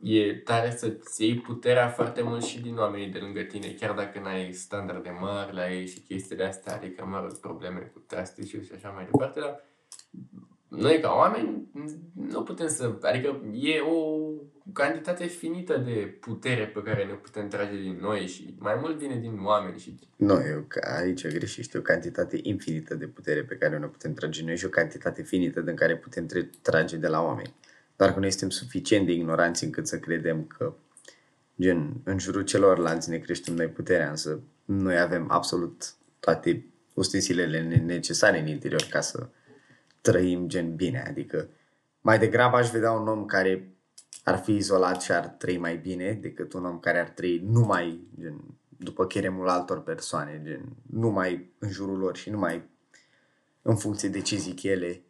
e 0.00 0.34
tare 0.34 0.70
să-ți 0.70 1.24
iei 1.24 1.40
puterea 1.40 1.88
foarte 1.88 2.22
mult 2.22 2.44
și 2.44 2.60
din 2.60 2.76
oamenii 2.76 3.08
de 3.08 3.18
lângă 3.18 3.42
tine, 3.42 3.72
chiar 3.72 3.94
dacă 3.94 4.20
n-ai 4.20 4.52
standarde 4.52 5.10
mari 5.20 5.54
la 5.54 5.72
ei 5.72 5.86
și 5.86 6.00
chestiile 6.00 6.44
astea, 6.44 6.74
adică, 6.74 7.04
mă 7.04 7.20
rog, 7.20 7.38
probleme 7.38 7.80
cu 7.80 7.98
trust 7.98 8.42
și 8.46 8.60
așa 8.74 8.88
mai 8.88 9.04
departe, 9.10 9.40
dar 9.40 9.64
noi 10.68 11.00
ca 11.00 11.14
oameni 11.16 11.68
nu 12.12 12.42
putem 12.42 12.68
să, 12.68 12.98
adică 13.00 13.40
e 13.52 13.80
o 13.80 14.28
cantitate 14.72 15.26
finită 15.26 15.76
de 15.76 16.16
putere 16.20 16.66
pe 16.66 16.82
care 16.82 17.04
ne 17.04 17.12
putem 17.12 17.48
trage 17.48 17.80
din 17.80 17.98
noi 18.00 18.26
și 18.26 18.54
mai 18.58 18.78
mult 18.80 18.96
vine 18.96 19.18
din 19.18 19.38
oameni. 19.42 19.78
Și... 19.78 19.98
Nu, 20.16 20.32
eu, 20.32 20.66
aici 20.98 21.26
greșești, 21.26 21.76
o 21.76 21.80
cantitate 21.80 22.38
infinită 22.42 22.94
de 22.94 23.06
putere 23.06 23.42
pe 23.42 23.56
care 23.56 23.78
ne 23.78 23.86
putem 23.86 24.14
trage 24.14 24.44
noi 24.44 24.56
și 24.56 24.64
o 24.64 24.68
cantitate 24.68 25.22
finită 25.22 25.60
din 25.60 25.74
care 25.74 25.96
putem 25.96 26.26
trage 26.62 26.96
de 26.96 27.08
la 27.08 27.22
oameni. 27.22 27.54
Doar 27.96 28.12
că 28.12 28.20
noi 28.20 28.30
suntem 28.30 28.50
suficient 28.50 29.06
de 29.06 29.12
ignoranți 29.12 29.64
încât 29.64 29.86
să 29.86 29.98
credem 29.98 30.44
că 30.44 30.74
gen, 31.60 32.00
în 32.04 32.18
jurul 32.18 32.42
celorlalți 32.42 33.10
ne 33.10 33.18
creștem 33.18 33.54
noi 33.54 33.66
puterea, 33.66 34.10
însă 34.10 34.40
noi 34.64 34.98
avem 34.98 35.30
absolut 35.30 35.94
toate 36.20 36.66
ustensilele 36.94 37.80
necesare 37.84 38.40
în 38.40 38.46
interior 38.46 38.86
ca 38.90 39.00
să 39.00 39.26
trăim 40.04 40.48
gen 40.48 40.76
bine. 40.76 41.04
Adică 41.08 41.48
mai 42.00 42.18
degrabă 42.18 42.56
aș 42.56 42.70
vedea 42.70 42.92
un 42.92 43.08
om 43.08 43.24
care 43.24 43.74
ar 44.24 44.38
fi 44.38 44.54
izolat 44.54 45.02
și 45.02 45.12
ar 45.12 45.26
trăi 45.26 45.58
mai 45.58 45.76
bine 45.76 46.12
decât 46.12 46.52
un 46.52 46.64
om 46.64 46.78
care 46.78 46.98
ar 46.98 47.08
trăi 47.08 47.38
numai 47.44 48.00
gen, 48.20 48.40
după 48.68 49.06
cheremul 49.06 49.48
altor 49.48 49.82
persoane, 49.82 50.40
gen, 50.44 50.76
numai 50.90 51.52
în 51.58 51.70
jurul 51.70 51.98
lor 51.98 52.16
și 52.16 52.30
numai 52.30 52.68
în 53.62 53.76
funcție 53.76 54.08
de 54.08 54.20
ce 54.20 54.36
zic 54.36 54.62
ele. 54.62 55.02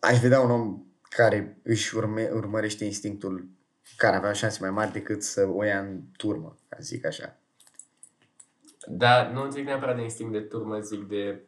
Aș 0.00 0.20
vedea 0.20 0.40
un 0.40 0.50
om 0.50 0.82
care 1.08 1.58
își 1.62 1.96
urme, 1.96 2.30
urmărește 2.32 2.84
instinctul 2.84 3.48
care 3.96 4.16
avea 4.16 4.32
șanse 4.32 4.58
mai 4.60 4.70
mari 4.70 4.92
decât 4.92 5.22
să 5.22 5.48
o 5.48 5.64
ia 5.64 5.80
în 5.80 6.00
turmă, 6.16 6.56
ca 6.68 6.76
zic 6.80 7.06
așa. 7.06 7.38
Da, 8.86 9.30
nu 9.32 9.50
zic 9.50 9.64
neapărat 9.64 9.96
de 9.96 10.02
instinct 10.02 10.32
de 10.32 10.40
turmă, 10.40 10.80
zic 10.80 11.08
de 11.08 11.44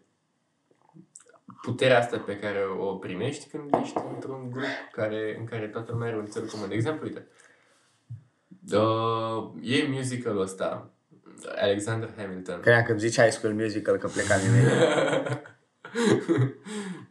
puterea 1.62 1.98
asta 1.98 2.18
pe 2.18 2.38
care 2.38 2.58
o 2.78 2.94
primești 2.94 3.48
când 3.48 3.74
ești 3.82 3.98
într-un 4.14 4.50
grup 4.50 4.66
care, 4.92 5.36
în 5.38 5.44
care 5.44 5.66
toată 5.66 5.92
lumea 5.92 6.08
are 6.08 6.16
un 6.16 6.26
țel 6.26 6.46
comun. 6.46 6.68
De 6.68 6.74
exemplu, 6.74 7.06
uite, 7.06 7.26
uh, 8.72 9.50
e 9.62 9.86
musicalul 9.88 10.40
ăsta, 10.40 10.90
Alexander 11.56 12.14
Hamilton. 12.16 12.60
Credeam 12.60 12.82
că 12.82 12.94
zici 12.94 13.20
High 13.20 13.32
School 13.32 13.54
Musical, 13.54 13.96
că 13.96 14.06
pleca 14.06 14.36
nimeni. 14.36 14.68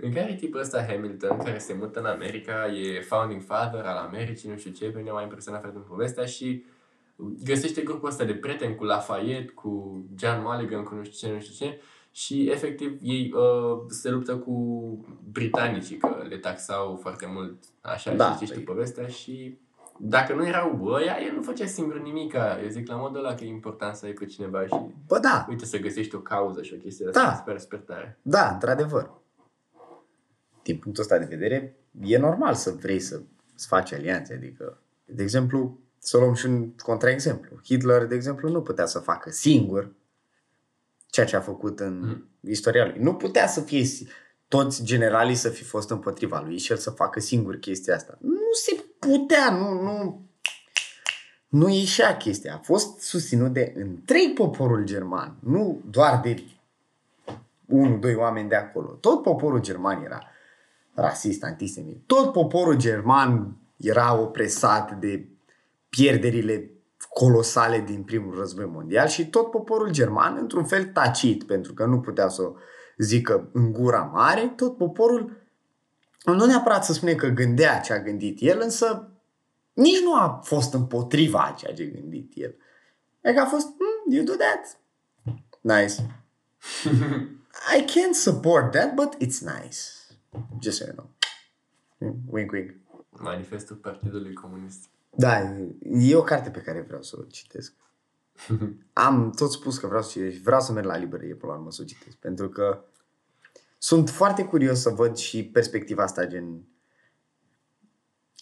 în 0.06 0.14
care 0.14 0.32
e 0.32 0.36
tipul 0.36 0.60
ăsta 0.60 0.86
Hamilton, 0.90 1.38
care 1.38 1.58
se 1.58 1.74
mută 1.74 2.00
în 2.00 2.06
America, 2.06 2.68
e 2.68 3.02
founding 3.02 3.42
father 3.42 3.86
al 3.86 3.98
Americii, 3.98 4.50
nu 4.50 4.58
știu 4.58 4.72
ce, 4.72 4.90
pe 4.90 4.98
mine 4.98 5.12
m-a 5.12 5.22
impresionat 5.22 5.62
foarte 5.62 5.78
mult 5.78 5.90
povestea 5.90 6.26
și 6.26 6.66
găsește 7.44 7.82
grupul 7.82 8.10
ăsta 8.10 8.24
de 8.24 8.34
prieteni 8.34 8.76
cu 8.76 8.84
Lafayette, 8.84 9.52
cu 9.52 10.04
John 10.18 10.42
Mulligan, 10.42 10.84
cu 10.84 10.96
nu 10.96 11.04
știu 11.04 11.28
ce, 11.28 11.34
nu 11.34 11.40
știu 11.40 11.66
ce, 11.66 11.82
și 12.16 12.50
efectiv 12.50 12.98
ei 13.02 13.34
uh, 13.34 13.86
se 13.88 14.10
luptă 14.10 14.38
cu 14.38 14.56
britanicii, 15.32 15.98
că 15.98 16.26
le 16.30 16.38
taxau 16.38 16.96
foarte 17.02 17.26
mult, 17.34 17.64
așa, 17.82 18.14
da, 18.14 18.36
și 18.36 18.46
știi 18.46 18.56
păi... 18.56 18.64
povestea 18.64 19.08
și 19.08 19.58
dacă 19.98 20.34
nu 20.34 20.48
erau 20.48 20.86
ăia, 20.86 21.18
el 21.26 21.36
nu 21.36 21.42
făcea 21.42 21.66
singur 21.66 22.02
nimic. 22.02 22.34
Eu 22.64 22.70
zic 22.70 22.88
la 22.88 22.96
modul 22.96 23.26
ăla 23.26 23.36
că 23.36 23.44
e 23.44 23.48
important 23.48 23.96
să 23.96 24.06
ai 24.06 24.12
pe 24.12 24.26
cineva 24.26 24.66
și 24.66 24.76
Bă, 25.08 25.20
da. 25.20 25.46
uite 25.50 25.66
să 25.66 25.78
găsești 25.78 26.16
o 26.16 26.20
cauză 26.20 26.62
și 26.62 26.74
o 26.74 26.78
chestie 26.78 27.10
da. 27.12 27.22
asta, 27.22 27.36
sper, 27.36 27.60
sper 27.60 27.80
tare. 27.80 28.20
Da, 28.22 28.50
într-adevăr. 28.54 29.12
Din 30.64 30.78
punctul 30.78 31.04
ăsta 31.04 31.18
de 31.18 31.26
vedere, 31.30 31.76
e 32.02 32.18
normal 32.18 32.54
să 32.54 32.72
vrei 32.72 33.00
să, 33.00 33.22
să 33.56 33.66
faci 33.70 33.94
alianțe. 33.94 34.34
Adică, 34.34 34.78
de 35.06 35.24
exemplu, 35.24 35.80
să 35.98 36.18
luăm 36.18 36.34
și 36.34 36.46
un 36.46 36.70
contraexemplu. 36.76 37.60
Hitler, 37.64 38.06
de 38.06 38.16
exemplu, 38.16 38.50
nu 38.50 38.62
putea 38.62 38.86
să 38.86 39.00
facă 39.00 39.30
singur 39.32 39.92
ceea 41.16 41.28
ce 41.28 41.36
a 41.36 41.42
făcut 41.42 41.80
în 41.80 42.00
mm. 42.00 42.30
istoria 42.50 42.86
lui. 42.86 43.00
Nu 43.00 43.14
putea 43.14 43.48
să 43.48 43.62
fie 43.62 43.86
toți 44.48 44.84
generalii 44.84 45.36
să 45.36 45.50
fi 45.50 45.64
fost 45.64 45.90
împotriva 45.90 46.42
lui 46.46 46.58
și 46.58 46.72
el 46.72 46.78
să 46.78 46.90
facă 46.90 47.20
singur 47.20 47.56
chestia 47.56 47.96
asta. 47.96 48.18
Nu 48.22 48.52
se 48.64 48.84
putea, 49.00 49.52
nu, 49.52 49.82
nu, 49.82 50.22
nu 51.48 51.70
ieșea 51.70 52.18
chestia. 52.18 52.54
A 52.54 52.62
fost 52.64 53.00
susținut 53.00 53.54
de 53.54 53.74
întreg 53.76 54.34
poporul 54.34 54.84
german, 54.84 55.36
nu 55.40 55.82
doar 55.90 56.20
de 56.24 56.44
unul, 57.66 58.00
doi 58.00 58.16
oameni 58.16 58.50
de 58.50 58.56
acolo. 58.56 58.88
Tot 58.88 59.22
poporul 59.22 59.62
german 59.62 60.04
era 60.04 60.24
rasist, 60.94 61.44
antisemit. 61.44 61.98
Tot 62.06 62.32
poporul 62.32 62.78
german 62.78 63.58
era 63.78 64.20
opresat 64.20 65.00
de 65.00 65.28
pierderile 65.90 66.70
colosale 67.20 67.80
din 67.80 68.04
primul 68.04 68.36
război 68.36 68.66
mondial 68.66 69.08
și 69.08 69.30
tot 69.30 69.52
poporul 69.52 69.90
german, 69.92 70.38
într-un 70.38 70.66
fel 70.66 70.86
tacit, 70.86 71.44
pentru 71.44 71.74
că 71.74 71.86
nu 71.86 72.00
putea 72.00 72.28
să 72.28 72.42
o 72.42 72.54
zică 72.98 73.50
în 73.54 73.72
gura 73.72 74.02
mare, 74.02 74.54
tot 74.56 74.78
poporul 74.78 75.38
nu 76.26 76.46
neapărat 76.46 76.86
să 76.86 76.94
spune 76.94 77.16
că 77.16 77.28
gândea 77.28 77.80
ce 77.80 77.94
a 77.94 78.02
gândit 78.02 78.38
el, 78.42 78.60
însă 78.62 79.12
nici 79.74 80.02
nu 80.02 80.16
a 80.16 80.42
fost 80.44 80.74
împotriva 80.74 81.40
a 81.40 81.52
ceea 81.52 81.74
ce 81.74 81.84
a 81.84 82.00
gândit 82.00 82.32
el. 82.36 82.56
Adică 83.24 83.42
a 83.42 83.46
fost, 83.46 83.68
mm, 83.68 84.14
you 84.14 84.24
do 84.24 84.34
that. 84.34 84.80
Nice. 85.62 85.94
I 87.78 87.82
can't 87.82 88.14
support 88.14 88.72
that, 88.72 88.94
but 88.94 89.14
it's 89.14 89.40
nice. 89.40 89.80
Just 90.60 90.78
so 90.78 90.86
you 90.86 90.94
know. 90.94 91.10
Wink, 92.30 92.52
wink. 92.52 92.74
Manifestul 93.10 93.76
Partidului 93.76 94.34
Comunist. 94.34 94.90
Da, 95.18 95.56
e 95.82 96.16
o 96.16 96.22
carte 96.22 96.50
pe 96.50 96.62
care 96.62 96.82
vreau 96.82 97.02
să 97.02 97.16
o 97.20 97.24
citesc. 97.24 97.74
Am 98.94 99.32
tot 99.32 99.52
spus 99.52 99.78
că 99.78 99.88
vreau 99.88 100.02
să 100.02 100.10
citesc 100.10 100.42
vreau 100.42 100.62
să 100.62 100.72
merg 100.72 100.86
la 100.86 100.98
librărie 100.98 101.36
până 101.36 101.52
la 101.52 101.58
urmă 101.58 101.72
să 101.72 101.82
o 101.82 101.86
citesc. 101.86 102.16
Pentru 102.16 102.50
că 102.50 102.84
sunt 103.78 104.10
foarte 104.10 104.46
curios 104.46 104.82
să 104.82 104.90
văd 104.90 105.16
și 105.16 105.46
perspectiva 105.46 106.04
asta 106.04 106.26
gen... 106.26 106.64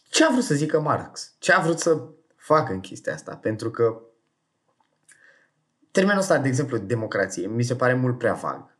Ce 0.09 0.25
a 0.25 0.31
vrut 0.31 0.43
să 0.43 0.53
zică 0.55 0.79
Marx? 0.79 1.35
Ce 1.39 1.53
a 1.53 1.61
vrut 1.61 1.79
să 1.79 2.07
facă 2.35 2.73
în 2.73 2.79
chestia 2.79 3.13
asta? 3.13 3.35
Pentru 3.35 3.71
că 3.71 4.01
termenul 5.91 6.21
ăsta, 6.21 6.37
de 6.37 6.47
exemplu, 6.47 6.77
democrație, 6.77 7.47
mi 7.47 7.63
se 7.63 7.75
pare 7.75 7.93
mult 7.93 8.17
prea 8.17 8.33
vag. 8.33 8.75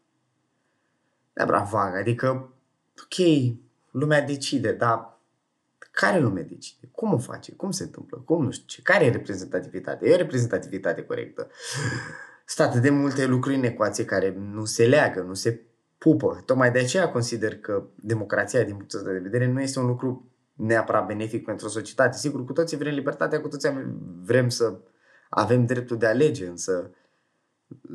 neapărat 1.33 1.69
vag. 1.69 1.95
Adică, 1.95 2.53
ok, 3.03 3.27
lumea 3.91 4.21
decide, 4.21 4.71
dar 4.71 5.12
care 5.93 6.19
lume 6.19 6.41
decide? 6.41 6.89
Cum 6.91 7.13
o 7.13 7.17
face? 7.17 7.51
Cum 7.51 7.71
se 7.71 7.83
întâmplă? 7.83 8.17
Cum 8.25 8.43
nu 8.43 8.51
știu 8.51 8.65
ce? 8.67 8.81
Care 8.81 9.05
e 9.05 9.11
reprezentativitatea? 9.11 10.07
E 10.07 10.13
o 10.13 10.17
reprezentativitate 10.17 11.03
corectă. 11.03 11.47
Sunt 12.45 12.67
atât 12.67 12.81
de 12.81 12.89
multe 12.89 13.25
lucruri 13.25 13.55
în 13.55 13.63
ecuație 13.63 14.05
care 14.05 14.37
nu 14.51 14.65
se 14.65 14.85
leagă, 14.85 15.21
nu 15.21 15.33
se 15.33 15.61
pupă. 15.97 16.43
Tocmai 16.45 16.71
de 16.71 16.79
aceea 16.79 17.09
consider 17.09 17.57
că 17.57 17.83
democrația, 17.95 18.63
din 18.63 18.75
punctul 18.75 18.99
ăsta 18.99 19.11
de 19.11 19.19
vedere, 19.19 19.47
nu 19.47 19.61
este 19.61 19.79
un 19.79 19.85
lucru 19.85 20.31
neapărat 20.53 21.05
benefic 21.05 21.45
pentru 21.45 21.65
o 21.65 21.69
societate. 21.69 22.17
Sigur, 22.17 22.45
cu 22.45 22.53
toții 22.53 22.77
vrem 22.77 22.93
libertatea, 22.93 23.41
cu 23.41 23.47
toții 23.47 23.69
vrem 24.23 24.49
să 24.49 24.79
avem 25.29 25.65
dreptul 25.65 25.97
de 25.97 26.05
a 26.05 26.09
alege, 26.09 26.47
însă 26.47 26.91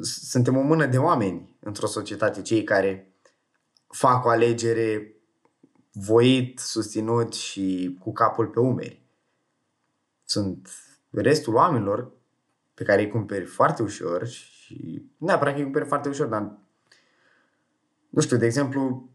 suntem 0.02 0.56
o 0.56 0.60
mână 0.60 0.86
de 0.86 0.98
oameni 0.98 1.56
într-o 1.60 1.86
societate, 1.86 2.42
cei 2.42 2.64
care 2.64 3.12
fac 3.86 4.24
o 4.24 4.28
alegere 4.28 5.17
voit, 5.98 6.58
susținut 6.58 7.34
și 7.34 7.96
cu 8.00 8.12
capul 8.12 8.46
pe 8.46 8.60
umeri. 8.60 9.02
Sunt 10.24 10.68
restul 11.10 11.54
oamenilor 11.54 12.10
pe 12.74 12.84
care 12.84 13.02
îi 13.02 13.08
cumperi 13.08 13.44
foarte 13.44 13.82
ușor 13.82 14.26
și 14.26 15.02
neapărat 15.16 15.52
că 15.52 15.58
îi 15.58 15.64
cumperi 15.64 15.88
foarte 15.88 16.08
ușor, 16.08 16.26
dar 16.26 16.52
nu 18.08 18.20
știu, 18.20 18.36
de 18.36 18.46
exemplu, 18.46 19.08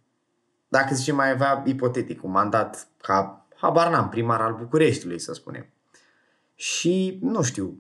dacă 0.67 0.96
zicem 0.96 1.15
mai 1.15 1.30
avea 1.30 1.63
ipotetic 1.65 2.24
un 2.24 2.32
mandat 2.32 2.88
ca, 2.98 3.48
habar 3.56 3.91
n-am, 3.91 4.10
primar 4.10 4.41
al 4.41 4.56
Bucureștiului, 4.56 5.19
să 5.19 5.34
spunem. 5.34 5.65
Și, 6.56 7.19
nu 7.22 7.41
știu, 7.41 7.78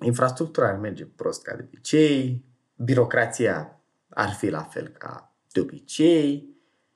infrastructura 0.00 0.68
ar 0.68 0.76
merge 0.76 1.04
prost 1.04 1.42
ca 1.42 1.56
de 1.56 1.62
obicei, 1.66 2.44
birocrația 2.76 3.80
ar 4.08 4.30
fi 4.30 4.48
la 4.48 4.62
fel 4.62 4.88
ca 4.88 5.32
de 5.52 5.60
obicei 5.60 6.52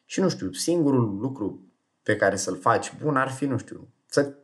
și, 0.06 0.20
nu 0.20 0.28
știu, 0.28 0.52
singurul 0.52 1.18
lucru 1.20 1.60
pe 2.02 2.16
care 2.16 2.36
să-l 2.36 2.56
faci 2.56 2.92
bun 3.02 3.16
ar 3.16 3.28
fi, 3.28 3.44
nu 3.44 3.58
știu, 3.58 3.88
să 4.06 4.34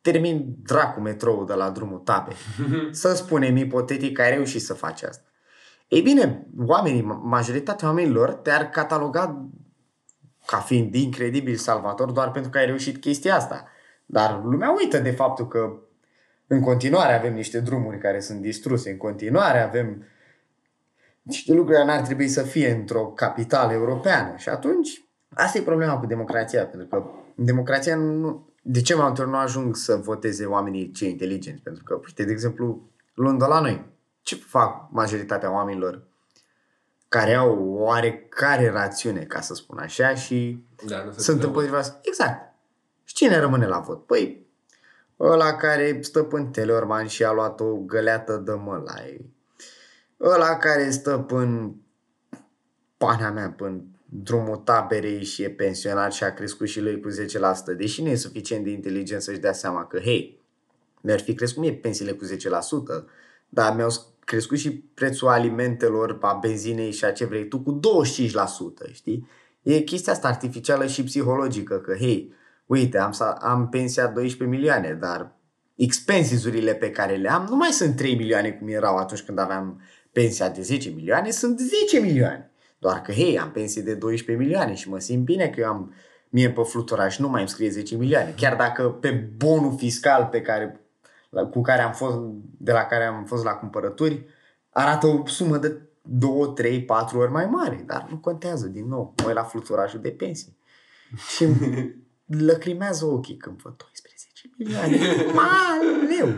termin 0.00 0.56
dracu 0.62 1.00
metrou 1.00 1.44
de 1.44 1.54
la 1.54 1.70
drumul 1.70 1.98
tabe. 1.98 2.32
să 2.90 3.14
spunem 3.14 3.56
ipotetic 3.56 4.12
că 4.12 4.22
ai 4.22 4.30
reușit 4.30 4.62
să 4.62 4.74
faci 4.74 5.02
asta. 5.02 5.28
Ei 5.88 6.02
bine, 6.02 6.46
oamenii, 6.66 7.02
majoritatea 7.22 7.88
oamenilor 7.88 8.32
te-ar 8.32 8.68
cataloga 8.70 9.48
ca 10.46 10.56
fiind 10.56 10.94
incredibil 10.94 11.56
salvator 11.56 12.10
doar 12.10 12.30
pentru 12.30 12.50
că 12.50 12.58
ai 12.58 12.66
reușit 12.66 13.00
chestia 13.00 13.34
asta. 13.34 13.68
Dar 14.06 14.42
lumea 14.44 14.70
uită 14.70 14.98
de 14.98 15.10
faptul 15.10 15.48
că 15.48 15.78
în 16.46 16.60
continuare 16.60 17.12
avem 17.12 17.34
niște 17.34 17.60
drumuri 17.60 17.98
care 17.98 18.20
sunt 18.20 18.40
distruse, 18.40 18.90
în 18.90 18.96
continuare 18.96 19.58
avem 19.58 20.04
niște 21.24 21.52
lucruri 21.52 21.76
care 21.76 21.88
n-ar 21.88 22.00
trebui 22.00 22.28
să 22.28 22.42
fie 22.42 22.70
într-o 22.70 23.06
capitală 23.06 23.72
europeană. 23.72 24.36
Și 24.36 24.48
atunci, 24.48 25.04
asta 25.34 25.58
e 25.58 25.62
problema 25.62 25.98
cu 25.98 26.06
democrația, 26.06 26.66
pentru 26.66 26.88
că 26.88 27.04
democrația 27.34 27.96
nu... 27.96 28.48
De 28.66 28.80
ce 28.80 28.94
mai 28.94 29.06
multe 29.06 29.24
nu 29.24 29.36
ajung 29.36 29.76
să 29.76 29.96
voteze 29.96 30.44
oamenii 30.44 30.90
cei 30.90 31.10
inteligenți? 31.10 31.62
Pentru 31.62 31.82
că, 31.84 31.94
uite, 31.94 32.24
de 32.24 32.32
exemplu, 32.32 32.90
luând 33.14 33.42
la 33.42 33.60
noi, 33.60 33.86
ce 34.22 34.34
fac 34.34 34.88
majoritatea 34.90 35.52
oamenilor 35.52 36.02
care 37.08 37.34
au 37.34 37.58
o 37.58 37.82
oarecare 37.82 38.70
rațiune, 38.70 39.20
ca 39.20 39.40
să 39.40 39.54
spun 39.54 39.78
așa, 39.78 40.14
și 40.14 40.64
Da, 40.86 41.04
nu 41.04 41.10
se 41.10 41.20
sunt 41.20 41.36
putea 41.36 41.48
împotriva... 41.48 41.98
Exact. 42.02 42.54
Și 43.04 43.14
cine 43.14 43.38
rămâne 43.38 43.66
la 43.66 43.78
vot? 43.78 44.06
Păi, 44.06 44.46
ăla 45.20 45.56
care 45.56 45.98
stă 46.00 46.26
în 46.30 46.46
Teleorman 46.50 47.06
și 47.06 47.24
a 47.24 47.32
luat 47.32 47.60
o 47.60 47.74
găleată 47.74 48.36
de 48.36 48.52
mălai. 48.52 49.33
Ăla 50.24 50.56
care 50.56 50.90
stă 50.90 51.26
în 51.28 51.74
pana 52.96 53.30
mea, 53.30 53.50
până 53.50 53.84
drumul 54.04 54.56
taberei 54.56 55.24
și 55.24 55.42
e 55.42 55.50
pensionar 55.50 56.12
și 56.12 56.24
a 56.24 56.34
crescut 56.34 56.68
și 56.68 56.80
lui 56.80 57.00
cu 57.00 57.08
10%, 57.72 57.76
deși 57.76 58.02
nu 58.02 58.08
e 58.08 58.14
suficient 58.14 58.64
de 58.64 58.70
inteligent 58.70 59.22
să-și 59.22 59.38
dea 59.38 59.52
seama 59.52 59.86
că, 59.86 59.98
hei, 59.98 60.42
mi-ar 61.00 61.20
fi 61.20 61.34
crescut 61.34 61.62
mie 61.62 61.72
pensiile 61.72 62.12
cu 62.12 62.24
10%, 62.24 62.28
dar 63.48 63.74
mi-au 63.74 63.90
crescut 64.24 64.58
și 64.58 64.70
prețul 64.72 65.28
alimentelor, 65.28 66.18
a 66.20 66.32
benzinei 66.32 66.92
și 66.92 67.04
a 67.04 67.12
ce 67.12 67.24
vrei 67.24 67.48
tu 67.48 67.60
cu 67.60 67.80
25%, 68.88 68.92
știi? 68.92 69.28
E 69.62 69.78
chestia 69.78 70.12
asta 70.12 70.28
artificială 70.28 70.86
și 70.86 71.04
psihologică, 71.04 71.78
că, 71.78 71.94
hei, 71.94 72.34
uite, 72.66 72.98
am, 72.98 73.12
sa- 73.12 73.38
am 73.40 73.68
pensia 73.68 74.06
12 74.06 74.56
milioane, 74.56 74.92
dar 74.92 75.36
expenses-urile 75.74 76.74
pe 76.74 76.90
care 76.90 77.16
le 77.16 77.30
am 77.30 77.46
nu 77.48 77.56
mai 77.56 77.70
sunt 77.70 77.96
3 77.96 78.16
milioane 78.16 78.50
cum 78.50 78.68
erau 78.68 78.96
atunci 78.96 79.22
când 79.22 79.38
aveam 79.38 79.80
pensia 80.14 80.48
de 80.48 80.62
10 80.62 80.90
milioane, 80.90 81.30
sunt 81.30 81.60
10 81.60 81.98
milioane. 82.00 82.50
Doar 82.78 83.00
că, 83.02 83.12
hei, 83.12 83.38
am 83.38 83.50
pensie 83.50 83.82
de 83.82 83.94
12 83.94 84.44
milioane 84.44 84.74
și 84.74 84.88
mă 84.88 84.98
simt 84.98 85.24
bine 85.24 85.48
că 85.48 85.60
eu 85.60 85.66
am 85.68 85.94
mie 86.28 86.50
pe 86.50 86.62
fluturaș 86.62 87.18
nu 87.18 87.28
mai 87.28 87.40
îmi 87.40 87.48
scrie 87.48 87.68
10 87.70 87.96
milioane. 87.96 88.34
Chiar 88.36 88.56
dacă 88.56 88.88
pe 88.88 89.10
bonul 89.36 89.76
fiscal 89.76 90.28
pe 90.30 90.40
care, 90.40 90.80
la- 91.28 91.46
cu 91.46 91.60
care 91.60 91.82
am 91.82 91.92
fost, 91.92 92.16
de 92.58 92.72
la 92.72 92.84
care 92.84 93.04
am 93.04 93.24
fost 93.24 93.44
la 93.44 93.50
cumpărături, 93.52 94.26
arată 94.70 95.06
o 95.06 95.26
sumă 95.26 95.56
de 95.56 95.80
2, 96.02 96.52
3, 96.54 96.82
4 96.84 97.18
ori 97.18 97.30
mai 97.30 97.46
mare. 97.46 97.82
Dar 97.86 98.06
nu 98.10 98.16
contează, 98.16 98.66
din 98.66 98.88
nou, 98.88 99.14
mă 99.16 99.26
uit 99.26 99.34
la 99.36 99.42
fluturașul 99.42 100.00
de 100.00 100.10
pensie. 100.10 100.52
Și 101.34 101.44
îmi 101.44 101.94
lăcrimează 102.50 103.04
ochii 103.04 103.36
când 103.36 103.56
văd 103.62 103.74
12 103.76 104.50
milioane. 104.58 104.96
Maleu! 105.32 106.34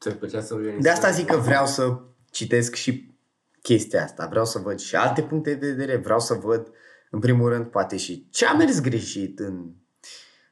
Ți-ar 0.00 0.14
plăcea 0.14 0.40
să 0.40 0.54
organizezi? 0.54 0.82
De 0.82 0.90
asta 0.90 1.10
zic 1.10 1.26
că 1.26 1.36
vreau 1.36 1.66
să 1.66 1.98
citesc 2.36 2.74
și 2.74 3.14
chestia 3.62 4.02
asta. 4.02 4.26
Vreau 4.26 4.44
să 4.44 4.58
văd 4.58 4.78
și 4.78 4.96
alte 4.96 5.22
puncte 5.22 5.54
de 5.54 5.66
vedere. 5.66 5.96
Vreau 5.96 6.20
să 6.20 6.34
văd, 6.34 6.72
în 7.10 7.18
primul 7.18 7.48
rând, 7.48 7.66
poate 7.66 7.96
și 7.96 8.28
ce 8.30 8.46
a 8.46 8.52
mers 8.52 8.80
greșit 8.80 9.38
în... 9.38 9.70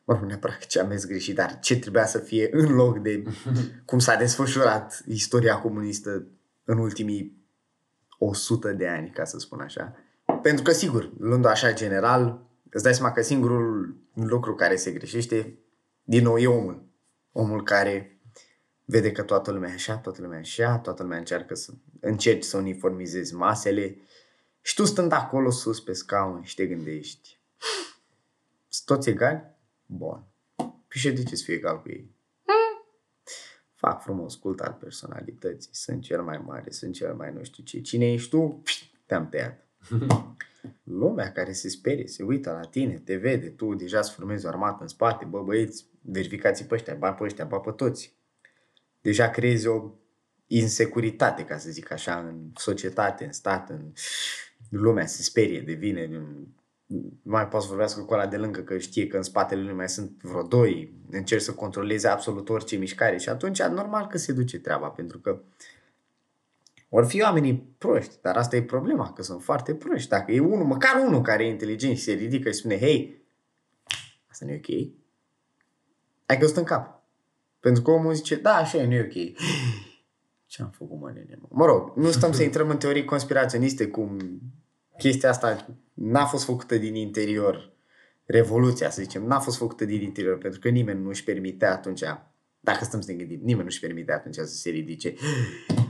Mă 0.05 0.15
rog, 0.15 0.25
neapărat 0.25 0.67
ce 0.67 0.81
a 0.81 0.85
mers 0.85 1.07
greșit, 1.07 1.35
dar 1.35 1.59
ce 1.59 1.79
trebuia 1.79 2.07
să 2.07 2.19
fie 2.19 2.49
în 2.53 2.75
loc 2.75 2.99
de 2.99 3.23
cum 3.87 3.99
s-a 3.99 4.15
desfășurat 4.17 5.03
istoria 5.07 5.59
comunistă 5.59 6.27
în 6.65 6.79
ultimii 6.79 7.45
100 8.19 8.73
de 8.73 8.89
ani, 8.89 9.11
ca 9.11 9.25
să 9.25 9.39
spun 9.39 9.61
așa. 9.61 9.97
Pentru 10.43 10.63
că, 10.63 10.73
sigur, 10.73 11.13
luând 11.19 11.45
așa 11.45 11.73
general, 11.73 12.47
îți 12.71 12.83
dai 12.83 12.95
seama 12.95 13.13
că 13.13 13.23
singurul 13.23 13.97
lucru 14.15 14.55
care 14.55 14.77
se 14.77 14.91
greșește, 14.91 15.59
din 16.03 16.23
nou, 16.23 16.39
e 16.39 16.47
omul. 16.47 16.89
Omul 17.33 17.63
care 17.63 18.14
vede 18.85 19.13
că 19.13 19.23
toată 19.23 19.51
lumea 19.51 19.71
e 19.71 19.75
așa, 19.75 19.97
toată 19.97 20.23
lumea 20.23 20.37
e 20.37 20.41
așa, 20.41 20.79
toată 20.79 21.03
lumea 21.03 21.19
încearcă 21.19 21.55
să 21.55 21.73
încerci 22.01 22.45
să 22.45 22.57
uniformizezi 22.57 23.35
masele 23.35 23.97
și 24.61 24.75
tu 24.75 24.85
stând 24.85 25.13
acolo 25.13 25.51
sus 25.51 25.81
pe 25.81 25.93
scaun 25.93 26.43
și 26.43 26.55
te 26.55 26.67
gândești 26.67 27.43
sunt 28.75 28.99
toți 28.99 29.09
egali? 29.09 29.43
Bun. 29.87 30.25
Păi 30.57 31.01
și 31.01 31.13
de 31.13 31.23
ce 31.23 31.37
să 31.37 31.45
fie 31.45 31.55
egal 31.55 31.81
cu 31.83 31.89
ei? 31.89 32.15
Fac 33.75 34.03
frumos 34.03 34.35
cult 34.35 34.61
al 34.61 34.77
personalității, 34.81 35.75
sunt 35.75 36.03
cel 36.03 36.23
mai 36.23 36.39
mare, 36.39 36.71
sunt 36.71 36.95
cel 36.95 37.15
mai 37.15 37.33
nu 37.33 37.45
știu 37.45 37.63
ce. 37.65 37.81
Cine 37.81 38.13
ești 38.13 38.31
tu? 38.31 38.61
Pșt, 38.63 38.85
Te-am 39.07 39.29
tăiat. 39.29 39.67
Lumea 40.83 41.33
care 41.33 41.53
se 41.53 41.69
sperie, 41.69 42.07
se 42.07 42.23
uită 42.23 42.51
la 42.51 42.69
tine, 42.69 42.99
te 42.99 43.17
vede, 43.17 43.49
tu 43.49 43.75
deja 43.75 43.99
îți 43.99 44.13
formezi 44.13 44.47
o 44.47 44.49
armată 44.49 44.79
în 44.81 44.89
spate, 44.89 45.25
bă 45.25 45.43
băieți, 45.43 45.87
verificați 46.01 46.65
pe 46.65 46.75
ăștia, 46.75 46.95
ba 46.95 47.13
pe 47.13 47.25
ăștia, 47.25 47.45
ba 47.45 47.59
pe 47.59 47.71
toți. 47.71 48.17
Deja 49.05 49.31
creezi 49.31 49.67
o 49.67 49.91
insecuritate, 50.47 51.45
ca 51.45 51.59
să 51.59 51.71
zic 51.71 51.93
așa, 51.93 52.19
în 52.19 52.51
societate, 52.57 53.25
în 53.25 53.33
stat, 53.33 53.71
în 53.71 53.93
lumea 54.69 55.07
se 55.07 55.23
sperie, 55.23 55.61
devine, 55.61 56.07
nu 56.07 56.49
mai 57.23 57.49
poți 57.49 57.63
să 57.63 57.69
vorbească 57.69 58.01
cu 58.01 58.13
ăla 58.13 58.27
de 58.27 58.37
lângă 58.37 58.61
că 58.61 58.79
știe 58.79 59.07
că 59.07 59.17
în 59.17 59.23
spatele 59.23 59.63
lui 59.63 59.75
mai 59.75 59.89
sunt 59.89 60.23
vreo 60.23 60.43
doi, 60.43 60.95
încerci 61.11 61.43
să 61.43 61.53
controleze 61.53 62.09
absolut 62.09 62.49
orice 62.49 62.77
mișcare 62.77 63.19
și 63.19 63.29
atunci 63.29 63.63
normal 63.63 64.07
că 64.07 64.19
se 64.19 64.33
duce 64.33 64.59
treaba, 64.59 64.89
pentru 64.89 65.19
că 65.19 65.43
ori 66.89 67.07
fi 67.07 67.23
oamenii 67.23 67.75
proști, 67.79 68.15
dar 68.23 68.37
asta 68.37 68.57
e 68.57 68.63
problema, 68.63 69.13
că 69.13 69.23
sunt 69.23 69.43
foarte 69.43 69.75
proști. 69.75 70.09
Dacă 70.09 70.33
e 70.33 70.41
unul, 70.41 70.67
măcar 70.67 71.07
unul 71.07 71.21
care 71.21 71.45
e 71.45 71.49
inteligent 71.49 71.97
și 71.97 72.03
se 72.03 72.13
ridică 72.13 72.51
și 72.51 72.57
spune, 72.57 72.79
hei, 72.79 73.23
asta 74.31 74.45
nu 74.45 74.53
e 74.53 74.57
ok, 74.57 74.69
ai 76.27 76.39
căzut 76.39 76.57
în 76.57 76.65
cap. 76.65 77.04
Pentru 77.65 77.83
că 77.83 77.91
omul 77.91 78.15
zice, 78.15 78.37
da, 78.37 78.55
așa 78.55 78.79
e, 78.79 78.87
nu 78.87 78.95
e 78.95 79.01
ok. 79.01 79.37
Ce 80.53 80.63
am 80.63 80.71
făcut, 80.71 81.01
mă, 81.01 81.11
nene, 81.15 81.39
mă? 81.41 81.49
Mă 81.51 81.65
rog, 81.65 81.93
nu 81.97 82.11
stăm 82.11 82.33
să 82.33 82.43
intrăm 82.49 82.69
în 82.69 82.77
teorii 82.77 83.05
conspiraționiste 83.05 83.87
cum 83.87 84.41
chestia 84.99 85.29
asta 85.29 85.79
n-a 85.95 86.25
fost 86.25 86.45
făcută 86.45 86.77
din 86.77 86.95
interior. 86.95 87.73
Revoluția, 88.25 88.91
să 88.91 89.03
zicem, 89.03 89.25
n-a 89.25 89.39
fost 89.39 89.57
făcută 89.57 89.85
din 89.85 90.03
interior, 90.03 90.39
pentru 90.39 90.61
că 90.61 90.69
nimeni 90.69 91.03
nu 91.03 91.09
își 91.09 91.25
permitea 91.25 91.73
atunci, 91.73 92.03
dacă 92.65 92.85
stăm 92.85 93.01
să 93.01 93.11
ne 93.11 93.17
gândim, 93.17 93.39
nimeni 93.43 93.59
nu 93.59 93.67
își 93.67 93.81
permitea 93.81 94.15
atunci 94.15 94.35
să 94.35 94.45
se 94.45 94.71
ridice. 94.71 95.15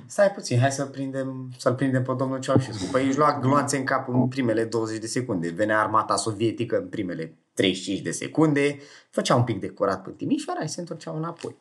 Stai 0.06 0.30
puțin, 0.30 0.58
hai 0.58 0.72
să-l 0.72 0.87
prindem, 0.87 1.52
să-l 1.58 1.74
prindem 1.74 2.02
pe 2.02 2.12
domnul 2.18 2.38
Ceaușescu. 2.38 2.84
Păi 2.90 3.06
își 3.06 3.18
lua 3.18 3.38
gloanțe 3.38 3.76
în 3.76 3.84
cap 3.84 4.08
în 4.08 4.28
primele 4.28 4.64
20 4.64 4.98
de 4.98 5.06
secunde. 5.06 5.48
Venea 5.48 5.80
armata 5.80 6.16
sovietică 6.16 6.78
în 6.78 6.88
primele 6.88 7.38
35 7.54 8.00
de 8.00 8.10
secunde, 8.10 8.78
făcea 9.10 9.34
un 9.34 9.44
pic 9.44 9.60
de 9.60 9.68
curat 9.68 10.02
pe 10.02 10.10
Timișoara 10.10 10.60
și 10.60 10.68
se 10.68 10.80
întorceau 10.80 11.16
înapoi. 11.16 11.56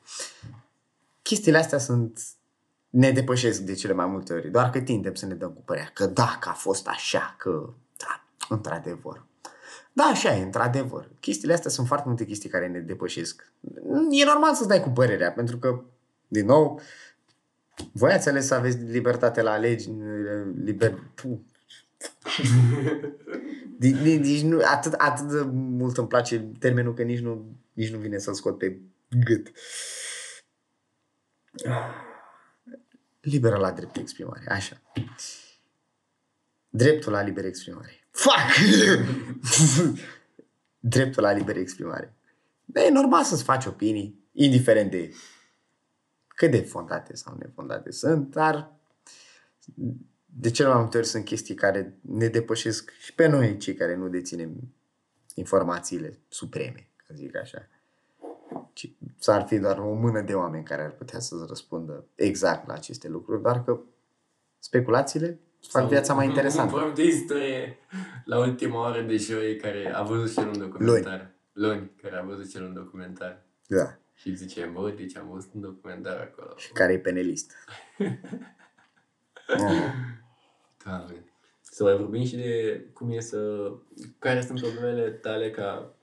Chestiile 1.22 1.58
astea 1.58 1.78
sunt 1.78 2.22
ne 2.90 3.12
depășesc 3.12 3.62
de 3.62 3.74
cele 3.74 3.94
mai 3.94 4.06
multe 4.06 4.34
ori, 4.34 4.52
doar 4.52 4.70
că 4.70 4.80
tindem 4.82 5.14
să 5.14 5.26
ne 5.26 5.34
dăm 5.34 5.50
cu 5.50 5.62
părerea 5.62 5.92
că 5.94 6.06
dacă 6.06 6.50
a 6.50 6.54
fost 6.54 6.88
așa, 6.88 7.36
că 7.38 7.74
da, 7.98 8.24
Într-adevăr. 8.50 9.26
Da, 9.94 10.04
așa 10.04 10.36
e, 10.36 10.44
într-adevăr. 10.44 11.10
Chestiile 11.20 11.54
astea 11.54 11.70
sunt 11.70 11.88
foarte 11.88 12.08
multe 12.08 12.26
chestii 12.26 12.50
care 12.50 12.68
ne 12.68 12.80
depășesc. 12.80 13.52
E 14.10 14.26
normal 14.26 14.54
să-ți 14.54 14.68
dai 14.68 14.82
cu 14.82 14.90
părerea, 14.90 15.32
pentru 15.32 15.58
că, 15.58 15.84
din 16.28 16.46
nou, 16.46 16.82
voi 17.92 18.12
ați 18.12 18.30
ales 18.30 18.46
să 18.46 18.54
aveți 18.54 18.78
libertate 18.78 19.42
la 19.42 19.52
alegi, 19.52 19.90
liber... 20.56 21.00
Puh. 21.16 21.40
Nici 23.80 24.42
nu, 24.42 24.62
atât, 24.66 24.94
atât 24.94 25.26
de 25.26 25.42
mult 25.52 25.98
îmi 25.98 26.08
place 26.08 26.40
termenul 26.60 26.94
că 26.94 27.04
nici 27.04 27.20
nu, 27.20 27.56
nici 27.74 27.92
nu 27.92 27.98
vine 27.98 28.18
să-l 28.18 28.34
scot 28.34 28.58
pe 28.58 28.80
gât. 29.26 29.52
Liberă 33.22 33.58
la 33.58 33.72
drept 33.72 33.96
exprimare, 33.96 34.44
așa. 34.48 34.82
Dreptul 36.70 37.12
la 37.12 37.22
liberă 37.22 37.48
exprimare. 37.48 38.03
Fuck! 38.14 38.58
Dreptul 40.80 41.24
la 41.24 41.32
liberă 41.32 41.60
exprimare. 41.60 42.14
E 42.74 42.90
normal 42.90 43.24
să-ți 43.24 43.44
faci 43.44 43.66
opinii, 43.66 44.20
indiferent 44.32 44.92
de 44.92 45.14
cât 46.28 46.52
de 46.52 46.62
fondate 46.62 47.16
sau 47.16 47.36
nefondate 47.40 47.92
sunt, 47.92 48.32
dar 48.32 48.72
de 50.26 50.52
cel 50.52 50.68
mai 50.68 50.80
multe 50.80 50.98
ori 50.98 51.08
sunt 51.08 51.26
chestii 51.26 51.56
care 51.56 51.98
ne 52.02 52.28
depășesc 52.28 52.92
și 53.00 53.14
pe 53.14 53.28
noi, 53.28 53.58
cei 53.58 53.74
care 53.74 53.96
nu 53.96 54.08
deținem 54.08 54.74
informațiile 55.36 56.20
supreme, 56.28 56.88
ca 56.96 57.14
zic 57.14 57.36
așa. 57.36 57.68
S-ar 59.20 59.48
fi 59.48 59.58
doar 59.58 59.78
o 59.78 59.94
mână 59.94 60.22
de 60.22 60.34
oameni 60.34 60.64
care 60.64 60.84
ar 60.84 60.92
putea 60.92 61.20
să 61.20 61.46
răspundă 61.48 62.06
exact 62.16 62.68
la 62.68 62.74
aceste 62.74 63.08
lucruri, 63.08 63.42
doar 63.42 63.64
că 63.64 63.80
speculațiile 64.60 65.40
fac 65.68 65.88
viața 65.88 66.14
mai 66.14 66.26
interesantă. 66.26 66.72
Vorbim 66.72 66.94
de 66.94 67.04
istorie 67.04 67.78
la 68.26 68.40
ultima 68.40 68.90
oră 68.90 69.02
de 69.02 69.18
joi 69.18 69.58
care 69.58 69.92
a 69.96 70.04
văzut 70.04 70.34
cel 70.34 70.48
un 70.48 70.58
documentar. 70.58 71.32
Luni. 71.54 71.74
Luni, 71.74 71.92
care 72.02 72.16
a 72.16 72.22
văzut 72.22 72.52
cel 72.52 72.64
un 72.64 72.74
documentar. 72.74 73.46
Da. 73.68 73.98
Și 74.14 74.36
zice, 74.36 74.72
bă, 74.74 74.94
deci 74.98 75.18
am 75.18 75.30
văzut 75.32 75.54
un 75.54 75.62
documentar 75.62 76.18
acolo. 76.18 76.54
Și 76.58 76.72
care 76.72 76.94
e 76.94 77.00
penelist. 77.00 77.52
oh. 79.60 79.92
Doamne. 80.86 81.26
Să 81.62 81.84
mai 81.84 81.96
vorbim 81.96 82.26
și 82.26 82.36
de 82.36 82.86
cum 82.94 83.12
e 83.12 83.20
să... 83.20 83.72
Care 84.20 84.42
sunt 84.42 84.62
problemele 84.62 85.10
tale 85.10 85.52
ca 85.52 85.94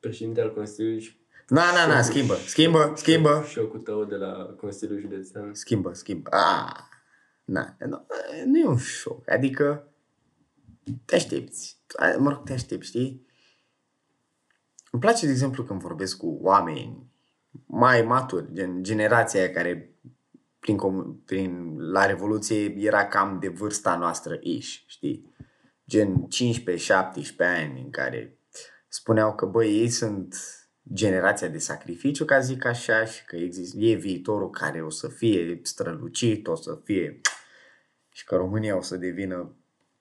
președinte 0.00 0.40
al 0.40 0.54
Consiliului 0.54 1.00
și 1.00 1.20
Na, 1.48 1.62
na, 1.74 1.94
na, 1.94 2.02
schimbă, 2.02 2.34
schimbă, 2.34 2.92
schimbă. 2.96 3.44
Șocul 3.48 3.80
tău 3.80 4.04
de 4.04 4.14
la 4.14 4.54
Consiliul 4.60 5.00
Județean. 5.00 5.54
Schimbă, 5.54 5.92
schimbă. 5.92 6.30
Ah, 6.30 6.80
na, 7.44 7.76
nu, 7.86 8.06
nu 8.44 8.58
e 8.58 8.66
un 8.66 8.76
șoc. 8.76 9.30
Adică 9.30 9.88
te 11.04 11.14
aștepți. 11.14 11.80
Mă 12.18 12.30
rog, 12.30 12.44
te 12.44 12.52
aștepți, 12.52 12.88
știi? 12.88 13.26
Îmi 14.90 15.02
place, 15.02 15.26
de 15.26 15.32
exemplu, 15.32 15.64
când 15.64 15.80
vorbesc 15.80 16.16
cu 16.16 16.38
oameni 16.40 17.10
mai 17.66 18.02
maturi, 18.02 18.52
gen 18.52 18.82
generația 18.82 19.40
aia 19.40 19.50
care 19.50 19.96
prin, 20.58 20.78
prin, 21.24 21.78
la 21.78 22.06
Revoluție 22.06 22.74
era 22.78 23.06
cam 23.06 23.38
de 23.38 23.48
vârsta 23.48 23.96
noastră 23.96 24.38
iși, 24.40 24.84
știi? 24.86 25.34
Gen 25.88 26.26
15-17 26.26 27.36
ani 27.38 27.80
în 27.80 27.90
care 27.90 28.38
spuneau 28.88 29.34
că, 29.34 29.46
băi, 29.46 29.78
ei 29.78 29.88
sunt 29.88 30.36
generația 30.92 31.48
de 31.48 31.58
sacrificiu, 31.58 32.24
ca 32.24 32.38
zic 32.38 32.64
așa, 32.64 33.04
și 33.04 33.24
că 33.24 33.36
există, 33.36 33.78
e 33.78 33.94
viitorul 33.94 34.50
care 34.50 34.82
o 34.82 34.90
să 34.90 35.08
fie 35.08 35.60
strălucit, 35.62 36.46
o 36.46 36.54
să 36.54 36.80
fie 36.84 37.20
și 38.12 38.24
că 38.24 38.36
România 38.36 38.76
o 38.76 38.82
să 38.82 38.96
devină 38.96 39.56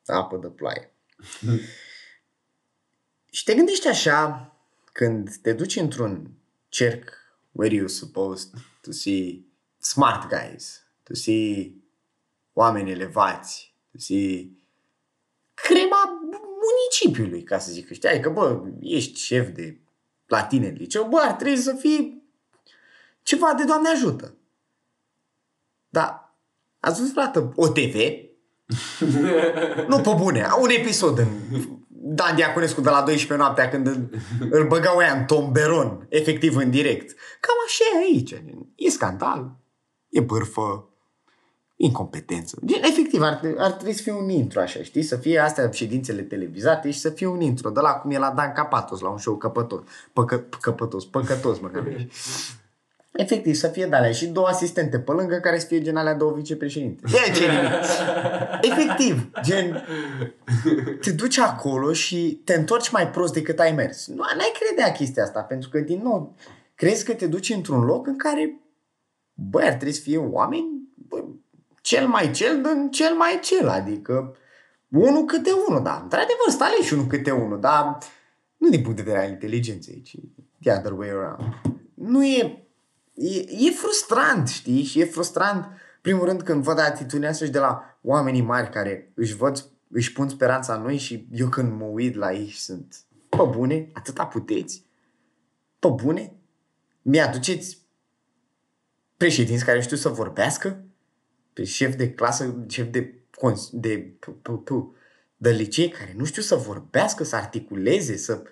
apă 0.05 0.37
de 0.37 0.47
ploaie. 0.47 0.93
și 3.31 3.43
te 3.43 3.53
gândești 3.53 3.87
așa, 3.87 4.51
când 4.91 5.35
te 5.35 5.53
duci 5.53 5.75
într-un 5.75 6.31
cerc 6.69 7.09
where 7.51 7.75
you 7.75 7.87
supposed 7.87 8.49
to 8.81 8.91
see 8.91 9.45
smart 9.77 10.29
guys, 10.29 10.83
to 11.03 11.13
see 11.13 11.75
oameni 12.53 12.91
elevați, 12.91 13.75
to 13.91 13.97
see 13.97 14.51
crema 15.53 16.19
municipiului, 16.61 17.43
ca 17.43 17.59
să 17.59 17.71
zic, 17.71 17.91
știi, 17.91 18.09
adică, 18.09 18.29
bă, 18.29 18.61
ești 18.79 19.19
șef 19.19 19.49
de 19.49 19.77
la 20.31 20.43
tine 20.43 20.67
în 20.67 20.75
liceu, 20.77 21.07
bă, 21.09 21.17
ar 21.23 21.31
trebui 21.31 21.57
să 21.57 21.73
fii 21.73 22.23
ceva 23.23 23.53
de 23.57 23.63
Doamne 23.63 23.89
ajută. 23.89 24.35
Da, 25.89 26.35
ați 26.79 26.99
văzut 26.99 27.13
vreodată 27.13 27.51
OTV? 27.55 27.95
nu, 29.89 29.99
pe 29.99 30.13
bune, 30.17 30.47
un 30.61 30.69
episod 30.69 31.17
în 31.17 31.27
Dan 31.87 32.35
Diaconescu 32.35 32.81
de 32.81 32.89
la 32.89 33.01
12 33.01 33.33
noaptea 33.33 33.69
când 33.69 33.87
îl 34.49 34.67
băgau 34.67 35.01
ea 35.01 35.13
în 35.13 35.25
tomberon, 35.25 36.05
efectiv 36.09 36.55
în 36.55 36.69
direct. 36.69 37.15
Cam 37.39 37.55
așa 37.65 37.83
e 37.93 37.97
aici. 37.97 38.43
E 38.75 38.89
scandal, 38.89 39.55
e 40.09 40.21
bârfă, 40.21 40.90
incompetență. 41.83 42.57
Efectiv, 42.81 43.21
ar, 43.21 43.41
ar 43.57 43.71
trebui 43.71 43.93
să 43.93 44.01
fie 44.01 44.13
un 44.13 44.29
intro 44.29 44.61
așa, 44.61 44.83
știi? 44.83 45.01
Să 45.01 45.15
fie 45.15 45.39
astea 45.39 45.69
ședințele 45.71 46.21
televizate 46.21 46.91
și 46.91 46.99
să 46.99 47.09
fie 47.09 47.27
un 47.27 47.41
intro, 47.41 47.69
de 47.69 47.79
la 47.79 47.89
cum 47.89 48.11
e 48.11 48.17
la 48.17 48.33
Dan 48.35 48.51
Capatos, 48.51 48.99
la 48.99 49.09
un 49.09 49.17
show 49.17 49.35
căpătos, 49.35 49.79
păcă, 50.13 50.45
căpătos, 50.61 51.05
păcătos, 51.05 51.59
mă 51.59 51.69
Efectiv, 53.11 53.55
să 53.55 53.67
fie 53.67 53.85
de 53.85 54.11
și 54.11 54.27
două 54.27 54.47
asistente 54.47 54.99
pe 54.99 55.11
lângă 55.11 55.35
care 55.35 55.59
să 55.59 55.65
fie 55.65 55.81
gen 55.81 55.95
alea 55.95 56.13
două 56.13 56.31
vicepreședinte. 56.31 57.03
E 57.05 57.31
ce 57.31 57.45
Efectiv, 58.61 59.29
gen, 59.41 59.85
te 61.01 61.11
duci 61.11 61.37
acolo 61.37 61.93
și 61.93 62.41
te 62.45 62.53
întorci 62.53 62.91
mai 62.91 63.09
prost 63.09 63.33
decât 63.33 63.59
ai 63.59 63.71
mers. 63.71 64.07
Nu, 64.07 64.15
n-ai 64.15 64.51
credea 64.59 64.91
chestia 64.91 65.23
asta, 65.23 65.41
pentru 65.41 65.69
că, 65.69 65.79
din 65.79 65.99
nou, 66.03 66.35
crezi 66.75 67.05
că 67.05 67.13
te 67.13 67.27
duci 67.27 67.49
într-un 67.49 67.83
loc 67.83 68.07
în 68.07 68.17
care, 68.17 68.59
băi, 69.33 69.63
ar 69.63 69.73
trebui 69.73 69.93
să 69.93 70.01
fie 70.01 70.17
oameni, 70.17 70.70
bă, 70.70 70.70
cel 71.91 72.07
mai 72.07 72.31
cel 72.31 72.61
din 72.61 72.91
cel 72.91 73.13
mai 73.13 73.39
cel, 73.43 73.67
adică 73.67 74.35
unul 74.89 75.25
câte 75.25 75.49
unul, 75.67 75.83
da, 75.83 75.99
într-adevăr, 76.03 76.47
stai 76.47 76.69
și 76.83 76.93
unul 76.93 77.05
câte 77.05 77.31
unul, 77.31 77.59
dar 77.59 77.97
nu 78.57 78.69
din 78.69 78.81
punct 78.81 78.97
de 78.97 79.03
vedere 79.03 79.23
al 79.23 79.29
inteligenței, 79.29 80.01
ci 80.01 80.15
the 80.61 80.71
other 80.71 80.91
way 80.91 81.09
around. 81.09 81.53
Nu 81.93 82.25
e, 82.25 82.67
e, 83.13 83.39
e 83.39 83.71
frustrant, 83.71 84.47
știi, 84.47 84.83
și 84.83 84.99
e 84.99 85.05
frustrant, 85.05 85.65
primul 86.01 86.25
rând, 86.25 86.41
când 86.41 86.63
văd 86.63 86.79
atitudinea 86.79 87.29
asta 87.29 87.45
și 87.45 87.51
de 87.51 87.59
la 87.59 87.99
oamenii 88.01 88.41
mari 88.41 88.69
care 88.69 89.11
își 89.15 89.35
văd, 89.35 89.65
își 89.87 90.13
pun 90.13 90.29
speranța 90.29 90.73
în 90.73 90.81
noi 90.81 90.97
și 90.97 91.27
eu 91.31 91.47
când 91.47 91.79
mă 91.79 91.85
uit 91.85 92.15
la 92.15 92.33
ei 92.33 92.51
sunt, 92.51 92.95
pe 93.29 93.43
bune, 93.49 93.89
atâta 93.93 94.25
puteți, 94.25 94.85
pe 95.79 95.87
bune, 95.87 96.33
mi-aduceți 97.01 97.77
președinți 99.17 99.65
care 99.65 99.81
știu 99.81 99.97
să 99.97 100.09
vorbească, 100.09 100.69
pe 100.69 100.81
șef 101.63 101.95
de 101.95 102.11
clasă, 102.13 102.65
șef 102.67 102.87
de, 102.87 103.13
de, 103.71 104.13
de, 104.31 104.73
de 105.37 105.49
licei 105.49 105.89
care 105.89 106.13
nu 106.17 106.25
știu 106.25 106.41
să 106.41 106.55
vorbească, 106.55 107.23
să 107.23 107.35
articuleze, 107.35 108.17
să 108.17 108.43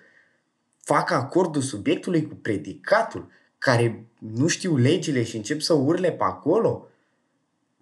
facă 0.80 1.14
acordul 1.14 1.62
subiectului 1.62 2.26
cu 2.26 2.34
predicatul, 2.34 3.28
care 3.58 4.06
nu 4.18 4.46
știu 4.46 4.76
legile 4.76 5.22
și 5.22 5.36
încep 5.36 5.60
să 5.60 5.72
urle 5.72 6.12
pe 6.12 6.24
acolo, 6.24 6.88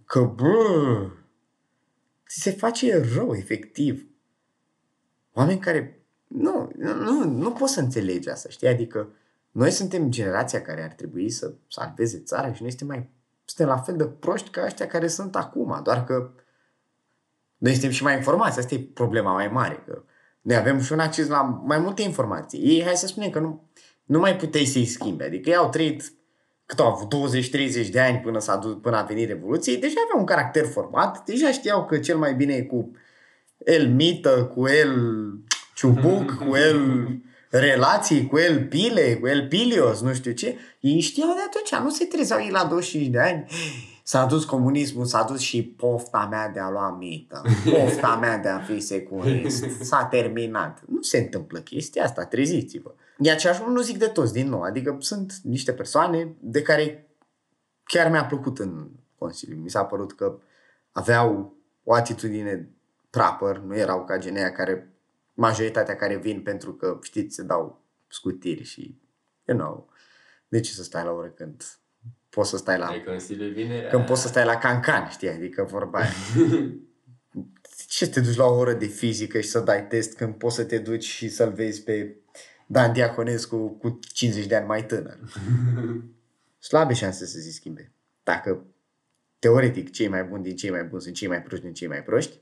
că, 0.04 0.20
bă, 0.20 1.10
ți 2.28 2.40
se 2.40 2.50
face 2.50 3.02
rău, 3.14 3.34
efectiv. 3.34 4.06
Oameni 5.32 5.60
care, 5.60 6.02
nu, 6.26 6.72
nu, 6.76 7.24
nu 7.24 7.52
poți 7.52 7.72
să 7.72 7.80
înțelegi 7.80 8.28
asta, 8.28 8.48
știi? 8.48 8.68
Adică 8.68 9.08
noi 9.50 9.70
suntem 9.70 10.10
generația 10.10 10.62
care 10.62 10.82
ar 10.82 10.92
trebui 10.92 11.30
să 11.30 11.52
salveze 11.68 12.18
țara 12.18 12.52
și 12.52 12.62
noi 12.62 12.70
suntem 12.70 12.86
mai 12.86 13.08
suntem 13.48 13.74
la 13.74 13.80
fel 13.80 13.96
de 13.96 14.04
proști 14.04 14.50
ca 14.50 14.64
ăștia 14.64 14.86
care 14.86 15.08
sunt 15.08 15.36
acum, 15.36 15.80
doar 15.82 16.04
că 16.04 16.30
noi 17.56 17.72
suntem 17.72 17.90
și 17.90 18.02
mai 18.02 18.14
informați. 18.16 18.58
Asta 18.58 18.74
e 18.74 18.90
problema 18.94 19.32
mai 19.32 19.48
mare, 19.48 19.82
că 19.86 20.02
noi 20.40 20.56
avem 20.56 20.80
și 20.80 20.92
un 20.92 20.98
acces 20.98 21.28
la 21.28 21.42
mai 21.42 21.78
multe 21.78 22.02
informații. 22.02 22.60
Ei, 22.60 22.84
hai 22.84 22.96
să 22.96 23.06
spunem 23.06 23.30
că 23.30 23.38
nu, 23.38 23.70
nu 24.04 24.18
mai 24.18 24.36
puteai 24.36 24.64
să-i 24.64 24.84
schimbi. 24.84 25.24
Adică 25.24 25.50
ei 25.50 25.56
au 25.56 25.68
trăit 25.68 26.12
cât 26.66 26.78
au 26.78 26.92
avut 26.92 27.14
20-30 27.86 27.90
de 27.90 28.00
ani 28.00 28.18
până, 28.18 28.38
s-a 28.38 28.56
dus, 28.56 28.74
până 28.82 28.96
a 28.96 29.02
venit 29.02 29.28
Revoluție, 29.28 29.76
deja 29.76 29.94
aveau 30.04 30.18
un 30.18 30.26
caracter 30.26 30.66
format, 30.66 31.24
deja 31.24 31.52
știau 31.52 31.84
că 31.84 31.98
cel 31.98 32.16
mai 32.16 32.34
bine 32.34 32.54
e 32.54 32.62
cu 32.62 32.90
el 33.64 33.88
mită, 33.88 34.52
cu 34.54 34.66
el 34.66 34.92
ciubuc, 35.74 36.34
cu 36.34 36.56
el 36.56 37.08
relații 37.50 38.26
cu 38.26 38.38
el 38.38 38.64
Pile, 38.64 39.16
cu 39.16 39.26
el 39.26 39.48
Pilios, 39.48 40.00
nu 40.00 40.14
știu 40.14 40.32
ce. 40.32 40.58
Ei 40.80 41.00
știau 41.00 41.28
de 41.28 41.40
atunci, 41.46 41.84
nu 41.84 41.90
se 41.90 42.04
trezeau 42.04 42.40
ei 42.40 42.50
la 42.50 42.64
25 42.64 43.10
de 43.10 43.20
ani. 43.20 43.46
S-a 44.02 44.24
dus 44.24 44.44
comunismul, 44.44 45.04
s-a 45.04 45.22
dus 45.22 45.40
și 45.40 45.62
pofta 45.62 46.26
mea 46.30 46.48
de 46.48 46.60
a 46.60 46.70
lua 46.70 46.90
mită, 46.90 47.42
pofta 47.64 48.16
mea 48.16 48.38
de 48.38 48.48
a 48.48 48.58
fi 48.58 48.80
securist. 48.80 49.64
S-a 49.80 50.04
terminat. 50.04 50.82
Nu 50.86 51.02
se 51.02 51.18
întâmplă 51.18 51.58
chestia 51.58 52.04
asta, 52.04 52.24
treziți-vă. 52.24 52.94
E 53.18 53.30
aceeași 53.30 53.62
nu 53.68 53.80
zic 53.80 53.98
de 53.98 54.06
toți, 54.06 54.32
din 54.32 54.48
nou. 54.48 54.62
Adică 54.62 54.96
sunt 55.00 55.32
niște 55.42 55.72
persoane 55.72 56.34
de 56.40 56.62
care 56.62 57.08
chiar 57.84 58.10
mi-a 58.10 58.24
plăcut 58.24 58.58
în 58.58 58.86
Consiliu. 59.18 59.56
Mi 59.56 59.70
s-a 59.70 59.84
părut 59.84 60.12
că 60.12 60.38
aveau 60.92 61.56
o 61.84 61.94
atitudine 61.94 62.68
proper, 63.10 63.56
nu 63.56 63.76
erau 63.76 64.04
ca 64.04 64.18
genea 64.18 64.52
care 64.52 64.92
majoritatea 65.38 65.96
care 65.96 66.16
vin 66.16 66.42
pentru 66.42 66.74
că, 66.74 66.98
știți, 67.02 67.34
se 67.34 67.42
dau 67.42 67.84
scutiri 68.06 68.62
și, 68.62 69.00
you 69.44 69.58
know, 69.58 69.90
de 70.48 70.60
ce 70.60 70.72
să 70.72 70.82
stai 70.82 71.04
la 71.04 71.10
oră 71.10 71.28
când 71.28 71.64
poți 72.28 72.50
să 72.50 72.56
stai 72.56 72.78
la... 72.78 72.86
Ai 72.86 73.04
consiliu 73.04 73.52
vinerea. 73.52 73.90
Când 73.90 74.06
poți 74.06 74.22
să 74.22 74.28
stai 74.28 74.44
la 74.44 74.56
cancan, 74.56 75.08
știi, 75.08 75.28
adică 75.28 75.62
vorba 75.62 75.98
aia. 75.98 76.10
ce 77.88 78.04
să 78.04 78.10
te 78.10 78.20
duci 78.20 78.36
la 78.36 78.44
o 78.44 78.56
oră 78.56 78.72
de 78.72 78.86
fizică 78.86 79.40
și 79.40 79.48
să 79.48 79.60
dai 79.60 79.86
test 79.86 80.16
când 80.16 80.34
poți 80.34 80.54
să 80.54 80.64
te 80.64 80.78
duci 80.78 81.04
și 81.04 81.28
să-l 81.28 81.52
vezi 81.52 81.82
pe 81.82 82.16
Dan 82.66 82.92
Diaconescu 82.92 83.68
cu 83.68 83.98
50 84.12 84.46
de 84.46 84.56
ani 84.56 84.66
mai 84.66 84.86
tânăr? 84.86 85.18
Slabe 86.68 86.92
șanse 86.94 87.26
să 87.26 87.38
se 87.38 87.50
schimbe. 87.50 87.92
Dacă 88.22 88.64
teoretic 89.38 89.90
cei 89.90 90.08
mai 90.08 90.24
buni 90.24 90.42
din 90.42 90.56
cei 90.56 90.70
mai 90.70 90.84
buni 90.84 91.02
sunt 91.02 91.14
cei 91.14 91.28
mai 91.28 91.42
proști 91.42 91.64
din 91.64 91.74
cei 91.74 91.88
mai 91.88 92.02
proști, 92.02 92.40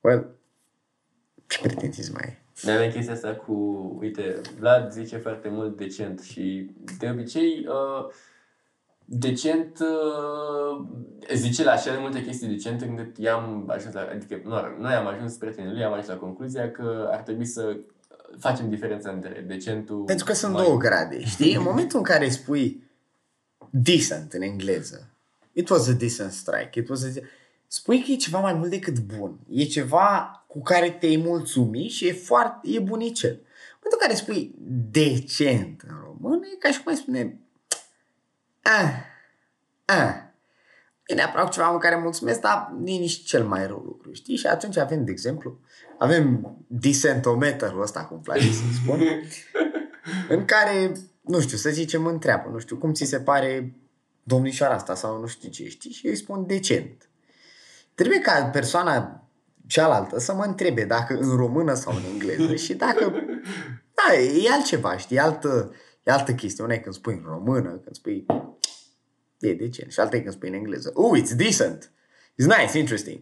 well, 0.00 0.42
ce 1.46 1.58
pretenții 1.60 2.12
mai 2.12 2.22
ai? 2.24 2.42
Ne 2.62 2.72
avem 2.72 2.90
chestia 2.90 3.12
asta 3.12 3.34
cu, 3.34 3.52
uite, 4.00 4.40
Vlad 4.58 4.92
zice 4.92 5.16
foarte 5.16 5.48
mult 5.48 5.76
decent 5.76 6.20
și 6.20 6.70
de 6.98 7.10
obicei 7.10 7.66
uh, 7.68 8.12
decent 9.04 9.78
uh, 9.78 10.86
zice 11.34 11.64
la 11.64 11.70
așa 11.70 11.92
de 11.92 11.98
multe 12.00 12.24
chestii 12.24 12.48
decent 12.48 12.80
încât 12.80 13.18
i-am 13.18 13.64
ajuns 13.68 13.94
la, 13.94 14.08
adică 14.12 14.40
nu, 14.44 14.54
noi 14.80 14.92
am 14.92 15.06
ajuns 15.06 15.34
prietenii 15.34 15.72
lui, 15.72 15.84
am 15.84 15.92
ajuns 15.92 16.08
la 16.08 16.16
concluzia 16.16 16.70
că 16.70 17.08
ar 17.12 17.20
trebui 17.20 17.46
să 17.46 17.76
facem 18.38 18.68
diferența 18.68 19.10
între 19.10 19.44
decentul... 19.46 20.04
Pentru 20.04 20.24
că 20.24 20.32
sunt 20.32 20.52
mai... 20.52 20.64
două 20.64 20.76
grade, 20.76 21.24
știi? 21.24 21.54
În 21.54 21.62
momentul 21.62 21.98
în 21.98 22.04
care 22.04 22.28
spui 22.28 22.82
decent 23.70 24.32
în 24.32 24.42
engleză, 24.42 25.10
it 25.52 25.68
was 25.68 25.88
a 25.88 25.92
decent 25.92 26.32
strike, 26.32 26.78
it 26.78 26.88
was 26.88 27.02
a... 27.04 27.08
spui 27.66 28.02
că 28.02 28.10
e 28.10 28.16
ceva 28.16 28.40
mai 28.40 28.52
mult 28.52 28.70
decât 28.70 28.98
bun, 28.98 29.38
e 29.50 29.64
ceva 29.64 30.44
cu 30.46 30.62
care 30.62 30.90
te-ai 30.90 31.16
mulțumi 31.16 31.88
și 31.88 32.06
e 32.06 32.12
foarte, 32.12 32.68
e 32.70 32.78
bunicel. 32.78 33.30
În 33.30 33.80
momentul 33.82 33.98
în 34.00 34.06
care 34.06 34.14
spui 34.14 34.54
decent 34.90 35.82
în 35.88 35.96
română, 36.04 36.46
e 36.54 36.56
ca 36.58 36.70
și 36.70 36.82
cum 36.82 36.92
ai 36.92 36.98
spune 36.98 37.38
ah, 38.62 38.92
ah. 39.84 40.22
E 41.06 41.14
neapărat 41.14 41.52
ceva 41.52 41.72
în 41.72 41.78
care 41.78 41.96
mulțumesc, 41.96 42.40
dar 42.40 42.72
nu 42.78 42.88
e 42.88 42.98
nici 42.98 43.24
cel 43.24 43.44
mai 43.44 43.66
rău 43.66 43.82
lucru, 43.86 44.12
știi? 44.12 44.36
Și 44.36 44.46
atunci 44.46 44.76
avem, 44.76 45.04
de 45.04 45.10
exemplu, 45.10 45.58
avem 45.98 46.56
disentometerul 46.66 47.82
ăsta, 47.82 48.04
cum 48.04 48.20
place 48.20 48.52
să 48.52 48.62
spun, 48.82 49.00
în 50.28 50.44
care, 50.44 50.92
nu 51.20 51.40
știu, 51.40 51.56
să 51.56 51.70
zicem, 51.70 52.06
întreabă, 52.06 52.48
nu 52.52 52.58
știu, 52.58 52.76
cum 52.76 52.92
ți 52.92 53.04
se 53.04 53.20
pare 53.20 53.74
domnișoara 54.22 54.74
asta 54.74 54.94
sau 54.94 55.20
nu 55.20 55.26
știu 55.26 55.48
ce, 55.48 55.68
știi? 55.68 55.90
Și 55.90 56.06
eu 56.06 56.12
îi 56.12 56.18
spun 56.18 56.46
decent. 56.46 57.08
Trebuie 57.94 58.20
ca 58.20 58.44
persoana 58.52 59.28
cealaltă 59.66 60.18
să 60.18 60.34
mă 60.34 60.44
întrebe 60.44 60.84
dacă 60.84 61.14
în 61.14 61.36
română 61.36 61.74
sau 61.74 61.94
în 61.94 62.02
engleză 62.12 62.54
și 62.54 62.74
dacă... 62.74 63.12
Da, 63.96 64.14
e 64.18 64.52
altceva, 64.52 64.96
știi? 64.96 65.16
E 65.16 65.20
altă, 65.20 65.74
e 66.02 66.10
altă 66.10 66.32
chestie. 66.32 66.64
Una 66.64 66.74
e 66.74 66.78
când 66.78 66.94
spui 66.94 67.14
în 67.14 67.24
română, 67.26 67.68
când 67.68 67.96
spui... 67.96 68.26
E 69.38 69.52
decent. 69.52 69.92
Și 69.92 70.00
alta 70.00 70.16
e 70.16 70.20
când 70.20 70.34
spui 70.34 70.48
în 70.48 70.54
engleză. 70.54 70.90
Oh, 70.94 71.20
it's 71.20 71.36
decent. 71.36 71.92
It's 72.32 72.58
nice, 72.58 72.78
interesting. 72.78 73.20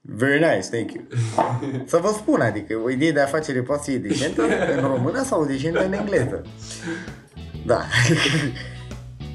Very 0.00 0.38
nice, 0.38 0.68
thank 0.68 0.92
you. 0.92 1.04
Să 1.92 1.96
vă 1.96 2.08
spun, 2.08 2.40
adică 2.40 2.76
o 2.76 2.90
idee 2.90 3.12
de 3.12 3.20
afacere 3.20 3.62
poate 3.62 3.82
să 3.82 3.90
fie 3.90 3.98
decentă 3.98 4.42
în 4.74 4.80
română 4.80 5.22
sau 5.22 5.46
decentă 5.46 5.84
în 5.84 5.92
engleză. 5.92 6.46
Da. 7.66 7.84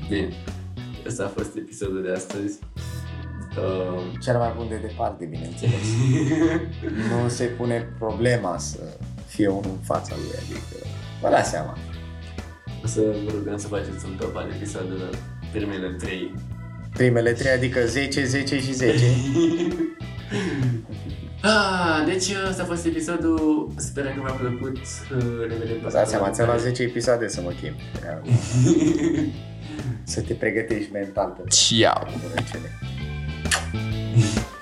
Bine. 0.10 0.30
Asta 1.08 1.24
a 1.24 1.28
fost 1.28 1.56
episodul 1.56 2.04
de 2.04 2.12
astăzi. 2.12 2.60
Uh... 3.58 4.02
Cel 4.22 4.38
mai 4.38 4.54
bun 4.56 4.68
de 4.70 4.76
departe, 4.76 5.26
bineînțeles. 5.26 5.88
nu 7.10 7.30
se 7.30 7.44
pune 7.44 7.88
problema 8.00 8.58
să 8.58 8.80
fie 9.26 9.48
unul 9.48 9.72
în 9.78 9.84
fața 9.84 10.16
lui, 10.16 10.32
adică 10.42 10.88
vă 11.22 11.30
dați 11.30 11.50
seama. 11.50 11.78
O 12.84 12.88
să 12.88 13.02
vă 13.26 13.32
rugăm 13.32 13.58
să 13.58 13.68
faceți 13.68 14.06
un 14.06 14.16
top 14.20 14.36
al 14.36 14.50
episodelor 14.56 15.18
primele 15.52 15.88
trei. 15.88 16.36
Primele 16.94 17.32
trei, 17.32 17.52
adică 17.52 17.86
10, 17.86 18.26
10 18.26 18.60
și 18.60 18.74
10. 18.74 19.04
Ah, 21.46 22.04
deci 22.06 22.30
ăsta 22.50 22.64
a 22.64 22.66
fost 22.66 22.86
episodul, 22.86 23.72
sper 23.76 24.06
că 24.06 24.22
v-a 24.22 24.32
plăcut, 24.32 24.78
ne 25.48 25.56
vedem 25.60 25.90
Dați 25.92 26.10
seama, 26.10 26.30
ți-am 26.30 26.48
luat 26.48 26.60
10 26.60 26.84
episoade 26.84 27.28
să 27.28 27.42
mă 27.42 27.52
chem. 27.62 27.76
să 30.14 30.22
te 30.22 30.34
pregătești 30.34 30.92
mental. 30.92 31.44
Ciao! 31.50 32.08
Mm-hmm. 34.14 34.44